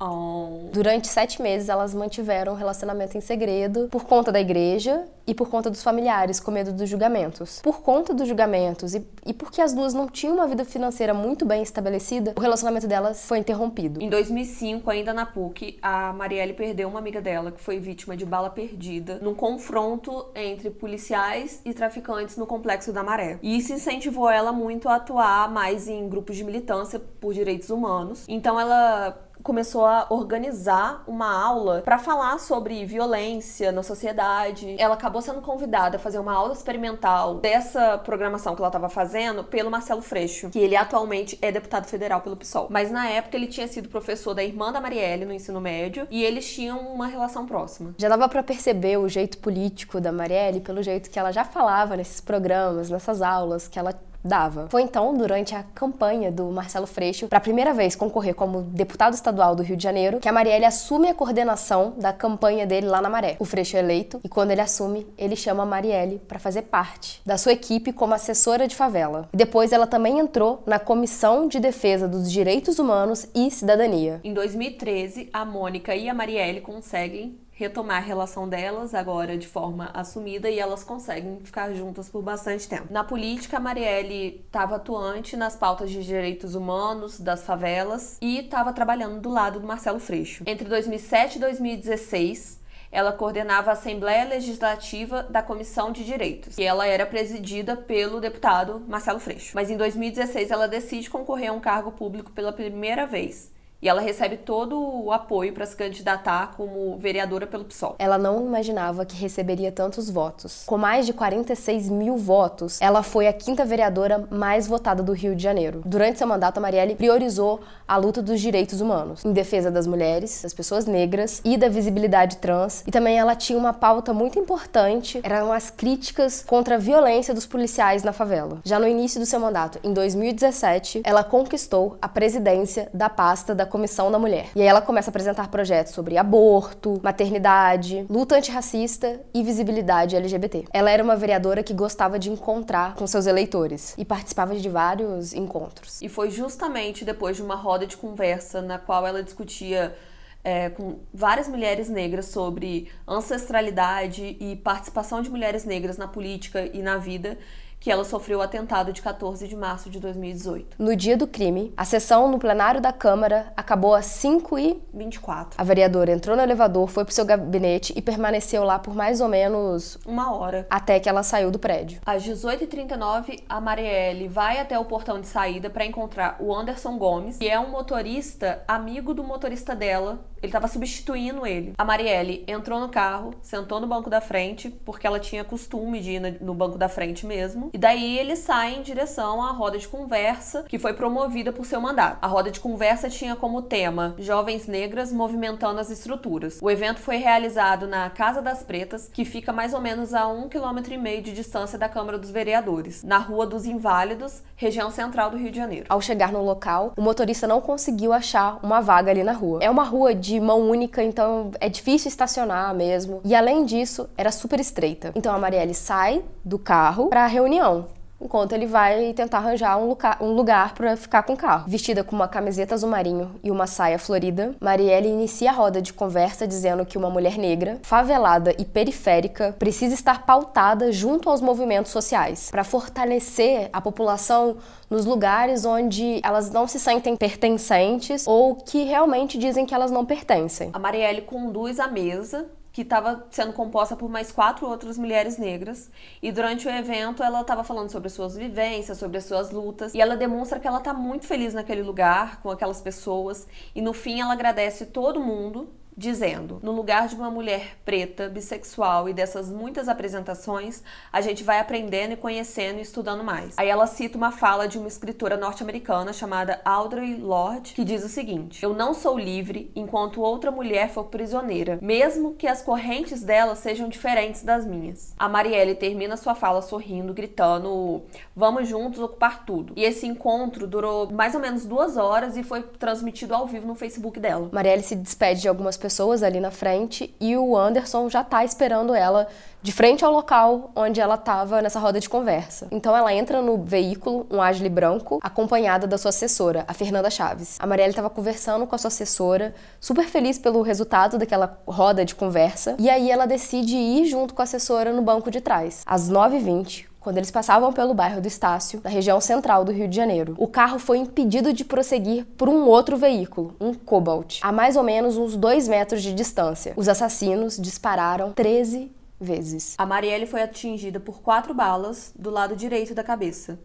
Oh. 0.00 0.68
Durante 0.72 1.08
sete 1.08 1.40
meses, 1.40 1.68
elas 1.68 1.94
mantiveram 1.94 2.52
um 2.52 2.56
relacionamento 2.56 3.16
em 3.16 3.20
segredo 3.20 3.88
por 3.90 4.04
conta 4.04 4.30
da 4.30 4.40
igreja 4.40 5.04
e 5.26 5.34
por 5.34 5.48
conta 5.48 5.70
dos 5.70 5.82
familiares, 5.82 6.38
com 6.38 6.50
medo 6.50 6.72
dos 6.72 6.88
julgamentos. 6.88 7.60
Por 7.62 7.80
conta 7.80 8.14
dos 8.14 8.28
julgamentos 8.28 8.94
e, 8.94 9.04
e 9.24 9.32
porque 9.32 9.60
as 9.60 9.72
duas 9.72 9.92
não 9.92 10.06
tinham 10.06 10.34
uma 10.34 10.46
vida 10.46 10.64
financeira 10.64 11.12
muito 11.12 11.44
bem 11.44 11.62
estabelecida, 11.62 12.32
o 12.36 12.40
relacionamento 12.40 12.86
delas 12.86 13.26
foi 13.26 13.38
interrompido. 13.38 14.00
Em 14.00 14.08
2005, 14.08 14.88
ainda 14.90 15.12
na 15.12 15.26
PUC, 15.26 15.78
a 15.82 16.12
Marielle 16.12 16.52
perdeu 16.52 16.88
uma 16.88 16.98
amiga 16.98 17.20
dela 17.20 17.50
que 17.50 17.60
foi 17.60 17.78
vítima 17.78 18.16
de 18.16 18.24
bala 18.24 18.50
perdida 18.50 19.18
num 19.20 19.34
confronto 19.34 20.26
entre 20.34 20.70
policiais 20.70 21.60
e 21.64 21.72
traficantes 21.72 22.36
no 22.36 22.46
Complexo 22.46 22.92
da 22.92 23.02
Maré. 23.02 23.38
E 23.42 23.56
isso 23.56 23.72
incentivou 23.72 24.30
ela 24.30 24.52
muito 24.52 24.88
a 24.88 24.96
atuar 24.96 25.50
mais 25.50 25.88
em 25.88 26.08
grupos 26.08 26.36
de 26.36 26.44
militância 26.44 27.00
por 27.20 27.34
direitos 27.34 27.70
humanos. 27.70 28.24
Então 28.28 28.60
ela 28.60 29.25
começou 29.46 29.86
a 29.86 30.08
organizar 30.10 31.04
uma 31.06 31.32
aula 31.32 31.80
para 31.84 31.98
falar 31.98 32.40
sobre 32.40 32.84
violência 32.84 33.70
na 33.70 33.80
sociedade. 33.80 34.74
Ela 34.76 34.94
acabou 34.94 35.22
sendo 35.22 35.40
convidada 35.40 35.98
a 35.98 36.00
fazer 36.00 36.18
uma 36.18 36.34
aula 36.34 36.52
experimental 36.52 37.36
dessa 37.36 37.96
programação 37.96 38.56
que 38.56 38.60
ela 38.60 38.68
estava 38.68 38.88
fazendo 38.88 39.44
pelo 39.44 39.70
Marcelo 39.70 40.02
Freixo, 40.02 40.50
que 40.50 40.58
ele 40.58 40.74
atualmente 40.74 41.38
é 41.40 41.52
deputado 41.52 41.86
federal 41.86 42.22
pelo 42.22 42.36
PSOL. 42.36 42.66
Mas 42.68 42.90
na 42.90 43.08
época 43.08 43.36
ele 43.36 43.46
tinha 43.46 43.68
sido 43.68 43.88
professor 43.88 44.34
da 44.34 44.42
irmã 44.42 44.72
da 44.72 44.80
Marielle 44.80 45.24
no 45.24 45.32
ensino 45.32 45.60
médio 45.60 46.08
e 46.10 46.24
eles 46.24 46.52
tinham 46.52 46.80
uma 46.80 47.06
relação 47.06 47.46
próxima. 47.46 47.94
Já 47.98 48.08
dava 48.08 48.28
para 48.28 48.42
perceber 48.42 48.96
o 48.96 49.08
jeito 49.08 49.38
político 49.38 50.00
da 50.00 50.10
Marielle 50.10 50.60
pelo 50.60 50.82
jeito 50.82 51.08
que 51.08 51.20
ela 51.20 51.30
já 51.30 51.44
falava 51.44 51.96
nesses 51.96 52.20
programas, 52.20 52.90
nessas 52.90 53.22
aulas, 53.22 53.68
que 53.68 53.78
ela 53.78 53.94
dava. 54.26 54.66
Foi 54.68 54.82
então, 54.82 55.16
durante 55.16 55.54
a 55.54 55.62
campanha 55.62 56.30
do 56.30 56.46
Marcelo 56.50 56.86
Freixo, 56.86 57.28
para 57.28 57.38
a 57.38 57.40
primeira 57.40 57.72
vez 57.72 57.96
concorrer 57.96 58.34
como 58.34 58.62
deputado 58.62 59.14
estadual 59.14 59.54
do 59.54 59.62
Rio 59.62 59.76
de 59.76 59.82
Janeiro, 59.82 60.18
que 60.20 60.28
a 60.28 60.32
Marielle 60.32 60.64
assume 60.64 61.08
a 61.08 61.14
coordenação 61.14 61.94
da 61.96 62.12
campanha 62.12 62.66
dele 62.66 62.86
lá 62.86 63.00
na 63.00 63.08
Maré. 63.08 63.36
O 63.38 63.44
Freixo 63.44 63.76
é 63.76 63.80
eleito 63.80 64.20
e 64.22 64.28
quando 64.28 64.50
ele 64.50 64.60
assume, 64.60 65.06
ele 65.16 65.36
chama 65.36 65.62
a 65.62 65.66
Marielle 65.66 66.18
para 66.26 66.38
fazer 66.38 66.62
parte 66.62 67.20
da 67.24 67.38
sua 67.38 67.52
equipe 67.52 67.92
como 67.92 68.14
assessora 68.14 68.68
de 68.68 68.74
favela. 68.74 69.28
E 69.32 69.36
depois 69.36 69.72
ela 69.72 69.86
também 69.86 70.18
entrou 70.18 70.62
na 70.66 70.78
Comissão 70.78 71.48
de 71.48 71.60
Defesa 71.60 72.08
dos 72.08 72.30
Direitos 72.30 72.78
Humanos 72.78 73.26
e 73.34 73.50
Cidadania. 73.50 74.20
Em 74.24 74.34
2013, 74.34 75.30
a 75.32 75.44
Mônica 75.44 75.94
e 75.94 76.08
a 76.08 76.14
Marielle 76.14 76.60
conseguem 76.60 77.38
retomar 77.56 77.96
a 77.96 78.00
relação 78.00 78.46
delas 78.46 78.94
agora 78.94 79.36
de 79.36 79.48
forma 79.48 79.90
assumida 79.94 80.48
e 80.50 80.58
elas 80.58 80.84
conseguem 80.84 81.40
ficar 81.42 81.72
juntas 81.72 82.06
por 82.06 82.22
bastante 82.22 82.68
tempo. 82.68 82.88
Na 82.90 83.02
política, 83.02 83.56
a 83.56 83.60
Marielle 83.60 84.44
estava 84.46 84.76
atuante 84.76 85.38
nas 85.38 85.56
pautas 85.56 85.90
de 85.90 86.04
direitos 86.04 86.54
humanos 86.54 87.18
das 87.18 87.44
favelas 87.44 88.18
e 88.20 88.40
estava 88.40 88.74
trabalhando 88.74 89.22
do 89.22 89.30
lado 89.30 89.58
do 89.58 89.66
Marcelo 89.66 89.98
Freixo. 89.98 90.44
Entre 90.46 90.68
2007 90.68 91.36
e 91.36 91.40
2016, 91.40 92.60
ela 92.92 93.10
coordenava 93.10 93.70
a 93.70 93.72
Assembleia 93.72 94.26
Legislativa 94.26 95.22
da 95.22 95.42
Comissão 95.42 95.90
de 95.92 96.04
Direitos, 96.04 96.58
e 96.58 96.62
ela 96.62 96.86
era 96.86 97.06
presidida 97.06 97.74
pelo 97.74 98.20
deputado 98.20 98.84
Marcelo 98.86 99.18
Freixo. 99.18 99.52
Mas 99.54 99.70
em 99.70 99.78
2016 99.78 100.50
ela 100.50 100.68
decide 100.68 101.08
concorrer 101.08 101.50
a 101.50 101.54
um 101.54 101.60
cargo 101.60 101.90
público 101.92 102.30
pela 102.32 102.52
primeira 102.52 103.06
vez 103.06 103.55
e 103.86 103.88
ela 103.88 104.00
recebe 104.00 104.36
todo 104.36 104.76
o 104.76 105.12
apoio 105.12 105.52
para 105.52 105.64
se 105.64 105.76
candidatar 105.76 106.54
como 106.56 106.98
vereadora 106.98 107.46
pelo 107.46 107.64
PSOL. 107.64 107.94
Ela 108.00 108.18
não 108.18 108.44
imaginava 108.44 109.06
que 109.06 109.14
receberia 109.14 109.70
tantos 109.70 110.10
votos. 110.10 110.64
Com 110.66 110.76
mais 110.76 111.06
de 111.06 111.12
46 111.12 111.88
mil 111.88 112.16
votos, 112.16 112.80
ela 112.82 113.04
foi 113.04 113.28
a 113.28 113.32
quinta 113.32 113.64
vereadora 113.64 114.26
mais 114.28 114.66
votada 114.66 115.04
do 115.04 115.12
Rio 115.12 115.36
de 115.36 115.42
Janeiro. 115.44 115.82
Durante 115.84 116.18
seu 116.18 116.26
mandato, 116.26 116.58
a 116.58 116.60
Marielle 116.60 116.96
priorizou 116.96 117.60
a 117.86 117.96
luta 117.96 118.20
dos 118.20 118.40
direitos 118.40 118.80
humanos, 118.80 119.24
em 119.24 119.32
defesa 119.32 119.70
das 119.70 119.86
mulheres, 119.86 120.42
das 120.42 120.52
pessoas 120.52 120.86
negras 120.86 121.40
e 121.44 121.56
da 121.56 121.68
visibilidade 121.68 122.38
trans. 122.38 122.82
E 122.88 122.90
também 122.90 123.16
ela 123.16 123.36
tinha 123.36 123.56
uma 123.56 123.72
pauta 123.72 124.12
muito 124.12 124.36
importante, 124.36 125.20
eram 125.22 125.52
as 125.52 125.70
críticas 125.70 126.42
contra 126.44 126.74
a 126.74 126.78
violência 126.78 127.32
dos 127.32 127.46
policiais 127.46 128.02
na 128.02 128.12
favela. 128.12 128.58
Já 128.64 128.80
no 128.80 128.88
início 128.88 129.20
do 129.20 129.26
seu 129.26 129.38
mandato, 129.38 129.78
em 129.84 129.92
2017, 129.92 131.02
ela 131.04 131.22
conquistou 131.22 131.96
a 132.02 132.08
presidência 132.08 132.88
da 132.92 133.08
pasta 133.08 133.54
da 133.54 133.64
Comissão 133.76 134.10
da 134.10 134.18
Mulher. 134.18 134.48
E 134.56 134.62
aí 134.62 134.66
ela 134.66 134.80
começa 134.80 135.10
a 135.10 135.12
apresentar 135.12 135.48
projetos 135.48 135.92
sobre 135.92 136.16
aborto, 136.16 136.98
maternidade, 137.02 138.06
luta 138.08 138.34
antirracista 138.34 139.20
e 139.34 139.42
visibilidade 139.42 140.16
LGBT. 140.16 140.64
Ela 140.72 140.90
era 140.90 141.04
uma 141.04 141.14
vereadora 141.14 141.62
que 141.62 141.74
gostava 141.74 142.18
de 142.18 142.30
encontrar 142.30 142.94
com 142.94 143.06
seus 143.06 143.26
eleitores 143.26 143.94
e 143.98 144.04
participava 144.04 144.56
de 144.56 144.66
vários 144.70 145.34
encontros. 145.34 146.00
E 146.00 146.08
foi 146.08 146.30
justamente 146.30 147.04
depois 147.04 147.36
de 147.36 147.42
uma 147.42 147.54
roda 147.54 147.86
de 147.86 147.98
conversa 147.98 148.62
na 148.62 148.78
qual 148.78 149.06
ela 149.06 149.22
discutia 149.22 149.94
é, 150.42 150.70
com 150.70 151.00
várias 151.12 151.46
mulheres 151.46 151.90
negras 151.90 152.26
sobre 152.26 152.88
ancestralidade 153.06 154.38
e 154.40 154.56
participação 154.56 155.20
de 155.20 155.28
mulheres 155.28 155.66
negras 155.66 155.98
na 155.98 156.08
política 156.08 156.64
e 156.72 156.80
na 156.80 156.96
vida 156.96 157.36
que 157.78 157.90
ela 157.90 158.04
sofreu 158.04 158.38
o 158.38 158.42
atentado 158.42 158.92
de 158.92 159.00
14 159.00 159.46
de 159.46 159.56
março 159.56 159.88
de 159.88 160.00
2018. 160.00 160.76
No 160.78 160.96
dia 160.96 161.16
do 161.16 161.26
crime, 161.26 161.72
a 161.76 161.84
sessão 161.84 162.30
no 162.30 162.38
plenário 162.38 162.80
da 162.80 162.92
Câmara 162.92 163.52
acabou 163.56 163.94
às 163.94 164.06
5 164.06 164.58
e 164.58 164.82
24. 164.92 165.60
A 165.60 165.64
vereadora 165.64 166.12
entrou 166.12 166.36
no 166.36 166.42
elevador, 166.42 166.88
foi 166.88 167.04
pro 167.04 167.14
seu 167.14 167.24
gabinete 167.24 167.92
e 167.96 168.02
permaneceu 168.02 168.64
lá 168.64 168.78
por 168.78 168.94
mais 168.94 169.20
ou 169.20 169.28
menos 169.28 169.98
uma 170.06 170.34
hora, 170.34 170.66
até 170.68 170.98
que 170.98 171.08
ela 171.08 171.22
saiu 171.22 171.50
do 171.50 171.58
prédio. 171.58 172.00
Às 172.04 172.24
18h39, 172.24 173.42
a 173.48 173.60
Marielle 173.60 174.28
vai 174.28 174.58
até 174.58 174.78
o 174.78 174.84
portão 174.84 175.20
de 175.20 175.26
saída 175.26 175.70
para 175.70 175.84
encontrar 175.84 176.36
o 176.40 176.54
Anderson 176.54 176.98
Gomes, 176.98 177.38
que 177.38 177.48
é 177.48 177.58
um 177.58 177.70
motorista 177.70 178.62
amigo 178.66 179.14
do 179.14 179.22
motorista 179.22 179.74
dela. 179.74 180.18
Ele 180.42 180.50
estava 180.50 180.68
substituindo 180.68 181.46
ele. 181.46 181.72
A 181.78 181.84
Marielle 181.84 182.44
entrou 182.46 182.78
no 182.78 182.88
carro, 182.88 183.34
sentou 183.40 183.80
no 183.80 183.86
banco 183.86 184.10
da 184.10 184.20
frente, 184.20 184.68
porque 184.84 185.06
ela 185.06 185.18
tinha 185.18 185.42
costume 185.42 186.00
de 186.00 186.12
ir 186.12 186.38
no 186.40 186.54
banco 186.54 186.76
da 186.76 186.88
frente 186.88 187.26
mesmo. 187.26 187.65
E 187.72 187.78
daí 187.78 188.18
ele 188.18 188.36
sai 188.36 188.74
em 188.74 188.82
direção 188.82 189.42
à 189.42 189.50
roda 189.50 189.78
de 189.78 189.88
conversa 189.88 190.64
que 190.68 190.78
foi 190.78 190.92
promovida 190.92 191.52
por 191.52 191.66
seu 191.66 191.80
mandato. 191.80 192.18
A 192.20 192.26
roda 192.26 192.50
de 192.50 192.60
conversa 192.60 193.08
tinha 193.08 193.36
como 193.36 193.62
tema 193.62 194.14
Jovens 194.18 194.66
Negras 194.66 195.12
movimentando 195.12 195.80
as 195.80 195.90
estruturas. 195.90 196.58
O 196.60 196.70
evento 196.70 197.00
foi 197.00 197.16
realizado 197.16 197.86
na 197.86 198.10
Casa 198.10 198.40
das 198.42 198.62
Pretas, 198.62 199.10
que 199.12 199.24
fica 199.24 199.52
mais 199.52 199.74
ou 199.74 199.80
menos 199.80 200.14
a 200.14 200.26
um 200.26 200.48
quilômetro 200.48 200.94
e 200.94 200.98
meio 200.98 201.22
de 201.22 201.32
distância 201.32 201.78
da 201.78 201.88
Câmara 201.88 202.18
dos 202.18 202.30
Vereadores, 202.30 203.02
na 203.02 203.18
Rua 203.18 203.46
dos 203.46 203.66
Inválidos, 203.66 204.42
região 204.56 204.90
central 204.90 205.30
do 205.30 205.36
Rio 205.36 205.50
de 205.50 205.56
Janeiro. 205.56 205.86
Ao 205.88 206.00
chegar 206.00 206.32
no 206.32 206.42
local, 206.42 206.92
o 206.96 207.02
motorista 207.02 207.46
não 207.46 207.60
conseguiu 207.60 208.12
achar 208.12 208.58
uma 208.62 208.80
vaga 208.80 209.10
ali 209.10 209.22
na 209.22 209.32
rua. 209.32 209.58
É 209.62 209.70
uma 209.70 209.84
rua 209.84 210.14
de 210.14 210.40
mão 210.40 210.60
única, 210.68 211.02
então 211.02 211.50
é 211.60 211.68
difícil 211.68 212.08
estacionar 212.08 212.74
mesmo. 212.74 213.20
E 213.24 213.34
além 213.34 213.64
disso, 213.64 214.08
era 214.16 214.30
super 214.30 214.60
estreita. 214.60 215.12
Então 215.14 215.34
a 215.34 215.38
Marielle 215.38 215.74
sai 215.74 216.22
do 216.44 216.58
carro 216.58 217.08
para 217.08 217.24
a 217.24 217.26
reunião 217.56 217.86
enquanto 218.18 218.52
ele 218.52 218.64
vai 218.64 219.12
tentar 219.12 219.38
arranjar 219.38 219.76
um, 219.76 219.88
lugar, 219.88 220.16
um 220.22 220.32
lugar 220.32 220.72
para 220.72 220.96
ficar 220.96 221.22
com 221.22 221.34
o 221.34 221.36
carro. 221.36 221.68
Vestida 221.68 222.02
com 222.02 222.16
uma 222.16 222.26
camiseta 222.26 222.74
azul 222.74 222.88
marinho 222.88 223.38
e 223.44 223.50
uma 223.50 223.66
saia 223.66 223.98
florida, 223.98 224.54
Marielle 224.58 225.06
inicia 225.06 225.50
a 225.50 225.52
roda 225.52 225.82
de 225.82 225.92
conversa 225.92 226.46
dizendo 226.46 226.86
que 226.86 226.96
uma 226.96 227.10
mulher 227.10 227.36
negra, 227.36 227.78
favelada 227.82 228.54
e 228.58 228.64
periférica 228.64 229.54
precisa 229.58 229.92
estar 229.92 230.24
pautada 230.24 230.90
junto 230.90 231.28
aos 231.28 231.42
movimentos 231.42 231.92
sociais 231.92 232.50
para 232.50 232.64
fortalecer 232.64 233.68
a 233.70 233.82
população 233.82 234.56
nos 234.88 235.04
lugares 235.04 235.66
onde 235.66 236.18
elas 236.24 236.50
não 236.50 236.66
se 236.66 236.80
sentem 236.80 237.16
pertencentes 237.16 238.26
ou 238.26 238.54
que 238.54 238.84
realmente 238.84 239.36
dizem 239.36 239.66
que 239.66 239.74
elas 239.74 239.90
não 239.90 240.06
pertencem. 240.06 240.70
A 240.72 240.78
Marielle 240.78 241.20
conduz 241.20 241.78
a 241.78 241.86
mesa 241.86 242.46
que 242.76 242.82
estava 242.82 243.26
sendo 243.30 243.54
composta 243.54 243.96
por 243.96 244.10
mais 244.10 244.30
quatro 244.30 244.66
outras 244.66 244.98
mulheres 244.98 245.38
negras. 245.38 245.90
E 246.20 246.30
durante 246.30 246.68
o 246.68 246.70
evento 246.70 247.22
ela 247.22 247.40
estava 247.40 247.64
falando 247.64 247.90
sobre 247.90 248.10
suas 248.10 248.36
vivências, 248.36 248.98
sobre 248.98 249.16
as 249.16 249.24
suas 249.24 249.50
lutas. 249.50 249.94
E 249.94 250.00
ela 250.02 250.14
demonstra 250.14 250.60
que 250.60 250.68
ela 250.68 250.76
está 250.76 250.92
muito 250.92 251.26
feliz 251.26 251.54
naquele 251.54 251.80
lugar, 251.80 252.42
com 252.42 252.50
aquelas 252.50 252.82
pessoas. 252.82 253.48
E 253.74 253.80
no 253.80 253.94
fim 253.94 254.20
ela 254.20 254.34
agradece 254.34 254.84
todo 254.84 255.18
mundo 255.18 255.70
dizendo: 255.96 256.60
no 256.62 256.72
lugar 256.72 257.08
de 257.08 257.14
uma 257.14 257.30
mulher 257.30 257.78
preta, 257.84 258.28
bissexual 258.28 259.08
e 259.08 259.14
dessas 259.14 259.48
muitas 259.48 259.88
apresentações, 259.88 260.82
a 261.10 261.20
gente 261.20 261.42
vai 261.42 261.58
aprendendo 261.58 262.12
e 262.12 262.16
conhecendo 262.16 262.78
e 262.78 262.82
estudando 262.82 263.24
mais. 263.24 263.54
Aí 263.56 263.68
ela 263.68 263.86
cita 263.86 264.18
uma 264.18 264.30
fala 264.30 264.68
de 264.68 264.78
uma 264.78 264.88
escritora 264.88 265.36
norte-americana 265.36 266.12
chamada 266.12 266.60
Audre 266.64 267.16
Lorde, 267.16 267.72
que 267.72 267.84
diz 267.84 268.04
o 268.04 268.08
seguinte: 268.08 268.62
Eu 268.62 268.74
não 268.74 268.92
sou 268.92 269.18
livre 269.18 269.70
enquanto 269.74 270.20
outra 270.20 270.50
mulher 270.50 270.90
for 270.90 271.04
prisioneira, 271.04 271.78
mesmo 271.80 272.34
que 272.34 272.46
as 272.46 272.62
correntes 272.62 273.22
dela 273.22 273.54
sejam 273.54 273.88
diferentes 273.88 274.42
das 274.42 274.66
minhas. 274.66 275.14
A 275.18 275.28
Marielle 275.28 275.74
termina 275.74 276.16
sua 276.16 276.34
fala 276.34 276.60
sorrindo, 276.60 277.14
gritando: 277.14 278.02
Vamos 278.34 278.68
juntos 278.68 279.00
ocupar 279.00 279.46
tudo. 279.46 279.72
E 279.76 279.84
esse 279.84 280.06
encontro 280.06 280.66
durou 280.66 281.10
mais 281.10 281.34
ou 281.34 281.40
menos 281.40 281.64
duas 281.64 281.96
horas 281.96 282.36
e 282.36 282.42
foi 282.42 282.62
transmitido 282.62 283.34
ao 283.34 283.46
vivo 283.46 283.66
no 283.66 283.74
Facebook 283.74 284.20
dela. 284.20 284.50
Marielle 284.52 284.82
se 284.82 284.94
despede 284.94 285.42
de 285.42 285.48
algumas 285.48 285.76
pessoas 285.76 285.85
ali 286.22 286.40
na 286.40 286.50
frente 286.50 287.14
e 287.20 287.36
o 287.36 287.56
Anderson 287.56 288.08
já 288.08 288.24
tá 288.24 288.44
esperando 288.44 288.94
ela 288.94 289.28
de 289.62 289.72
frente 289.72 290.04
ao 290.04 290.12
local 290.12 290.70
onde 290.76 291.00
ela 291.00 291.16
estava 291.16 291.60
nessa 291.60 291.80
roda 291.80 291.98
de 291.98 292.08
conversa. 292.08 292.68
Então 292.70 292.96
ela 292.96 293.12
entra 293.12 293.42
no 293.42 293.64
veículo, 293.64 294.26
um 294.30 294.40
Agile 294.40 294.68
branco, 294.68 295.18
acompanhada 295.22 295.86
da 295.86 295.98
sua 295.98 296.10
assessora, 296.10 296.64
a 296.68 296.72
Fernanda 296.72 297.10
Chaves. 297.10 297.56
A 297.58 297.66
Marielle 297.66 297.90
estava 297.90 298.08
conversando 298.08 298.66
com 298.66 298.74
a 298.74 298.78
sua 298.78 298.88
assessora, 298.88 299.54
super 299.80 300.04
feliz 300.06 300.38
pelo 300.38 300.62
resultado 300.62 301.18
daquela 301.18 301.60
roda 301.66 302.04
de 302.04 302.14
conversa, 302.14 302.76
e 302.78 302.88
aí 302.88 303.10
ela 303.10 303.26
decide 303.26 303.76
ir 303.76 304.06
junto 304.06 304.34
com 304.34 304.42
a 304.42 304.44
assessora 304.44 304.92
no 304.92 305.02
banco 305.02 305.30
de 305.30 305.40
trás. 305.40 305.82
Às 305.84 306.08
9h20, 306.08 306.86
quando 307.06 307.18
eles 307.18 307.30
passavam 307.30 307.72
pelo 307.72 307.94
bairro 307.94 308.20
do 308.20 308.26
Estácio, 308.26 308.80
na 308.82 308.90
região 308.90 309.20
central 309.20 309.64
do 309.64 309.70
Rio 309.70 309.86
de 309.86 309.94
Janeiro. 309.94 310.34
O 310.38 310.48
carro 310.48 310.76
foi 310.76 310.98
impedido 310.98 311.52
de 311.52 311.64
prosseguir 311.64 312.26
por 312.36 312.48
um 312.48 312.66
outro 312.66 312.96
veículo, 312.96 313.54
um 313.60 313.72
Cobalt, 313.72 314.40
a 314.42 314.50
mais 314.50 314.74
ou 314.74 314.82
menos 314.82 315.16
uns 315.16 315.36
dois 315.36 315.68
metros 315.68 316.02
de 316.02 316.12
distância. 316.12 316.74
Os 316.76 316.88
assassinos 316.88 317.58
dispararam 317.58 318.32
13 318.32 318.90
vezes. 319.20 319.76
A 319.78 319.86
Marielle 319.86 320.26
foi 320.26 320.42
atingida 320.42 320.98
por 320.98 321.20
quatro 321.20 321.54
balas 321.54 322.12
do 322.18 322.28
lado 322.28 322.56
direito 322.56 322.92
da 322.92 323.04
cabeça. 323.04 323.56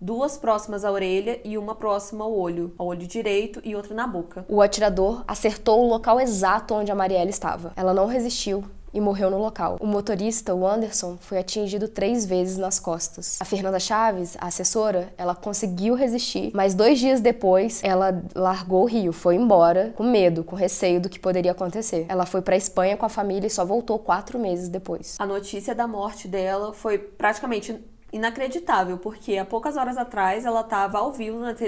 Duas 0.00 0.36
próximas 0.36 0.84
à 0.84 0.90
orelha 0.90 1.40
e 1.44 1.56
uma 1.56 1.76
próxima 1.76 2.24
ao 2.24 2.36
olho, 2.36 2.74
ao 2.76 2.88
olho 2.88 3.06
direito 3.06 3.60
e 3.64 3.76
outra 3.76 3.94
na 3.94 4.08
boca. 4.08 4.44
O 4.48 4.60
atirador 4.60 5.22
acertou 5.28 5.84
o 5.84 5.88
local 5.88 6.20
exato 6.20 6.74
onde 6.74 6.90
a 6.90 6.96
Marielle 6.96 7.30
estava. 7.30 7.72
Ela 7.76 7.94
não 7.94 8.06
resistiu 8.06 8.64
e 8.92 9.00
morreu 9.00 9.30
no 9.30 9.38
local. 9.38 9.76
O 9.80 9.86
motorista, 9.86 10.54
o 10.54 10.66
Anderson, 10.66 11.16
foi 11.20 11.38
atingido 11.38 11.88
três 11.88 12.24
vezes 12.24 12.56
nas 12.56 12.78
costas. 12.80 13.38
A 13.40 13.44
Fernanda 13.44 13.78
Chaves, 13.78 14.36
a 14.40 14.46
assessora, 14.46 15.12
ela 15.16 15.34
conseguiu 15.34 15.94
resistir, 15.94 16.50
mas 16.54 16.74
dois 16.74 16.98
dias 16.98 17.20
depois 17.20 17.80
ela 17.82 18.22
largou 18.34 18.82
o 18.82 18.86
Rio, 18.86 19.12
foi 19.12 19.36
embora 19.36 19.92
com 19.96 20.02
medo, 20.02 20.44
com 20.44 20.56
receio 20.56 21.00
do 21.00 21.08
que 21.08 21.18
poderia 21.18 21.52
acontecer. 21.52 22.06
Ela 22.08 22.26
foi 22.26 22.42
para 22.42 22.56
Espanha 22.56 22.96
com 22.96 23.06
a 23.06 23.08
família 23.08 23.46
e 23.46 23.50
só 23.50 23.64
voltou 23.64 23.98
quatro 23.98 24.38
meses 24.38 24.68
depois. 24.68 25.16
A 25.18 25.26
notícia 25.26 25.74
da 25.74 25.86
morte 25.86 26.28
dela 26.28 26.72
foi 26.72 26.98
praticamente 26.98 27.78
inacreditável, 28.12 28.98
porque 28.98 29.36
há 29.36 29.44
poucas 29.44 29.76
horas 29.76 29.96
atrás 29.96 30.44
ela 30.44 30.60
estava 30.60 30.98
ao 30.98 31.12
vivo 31.12 31.38
nas 31.38 31.60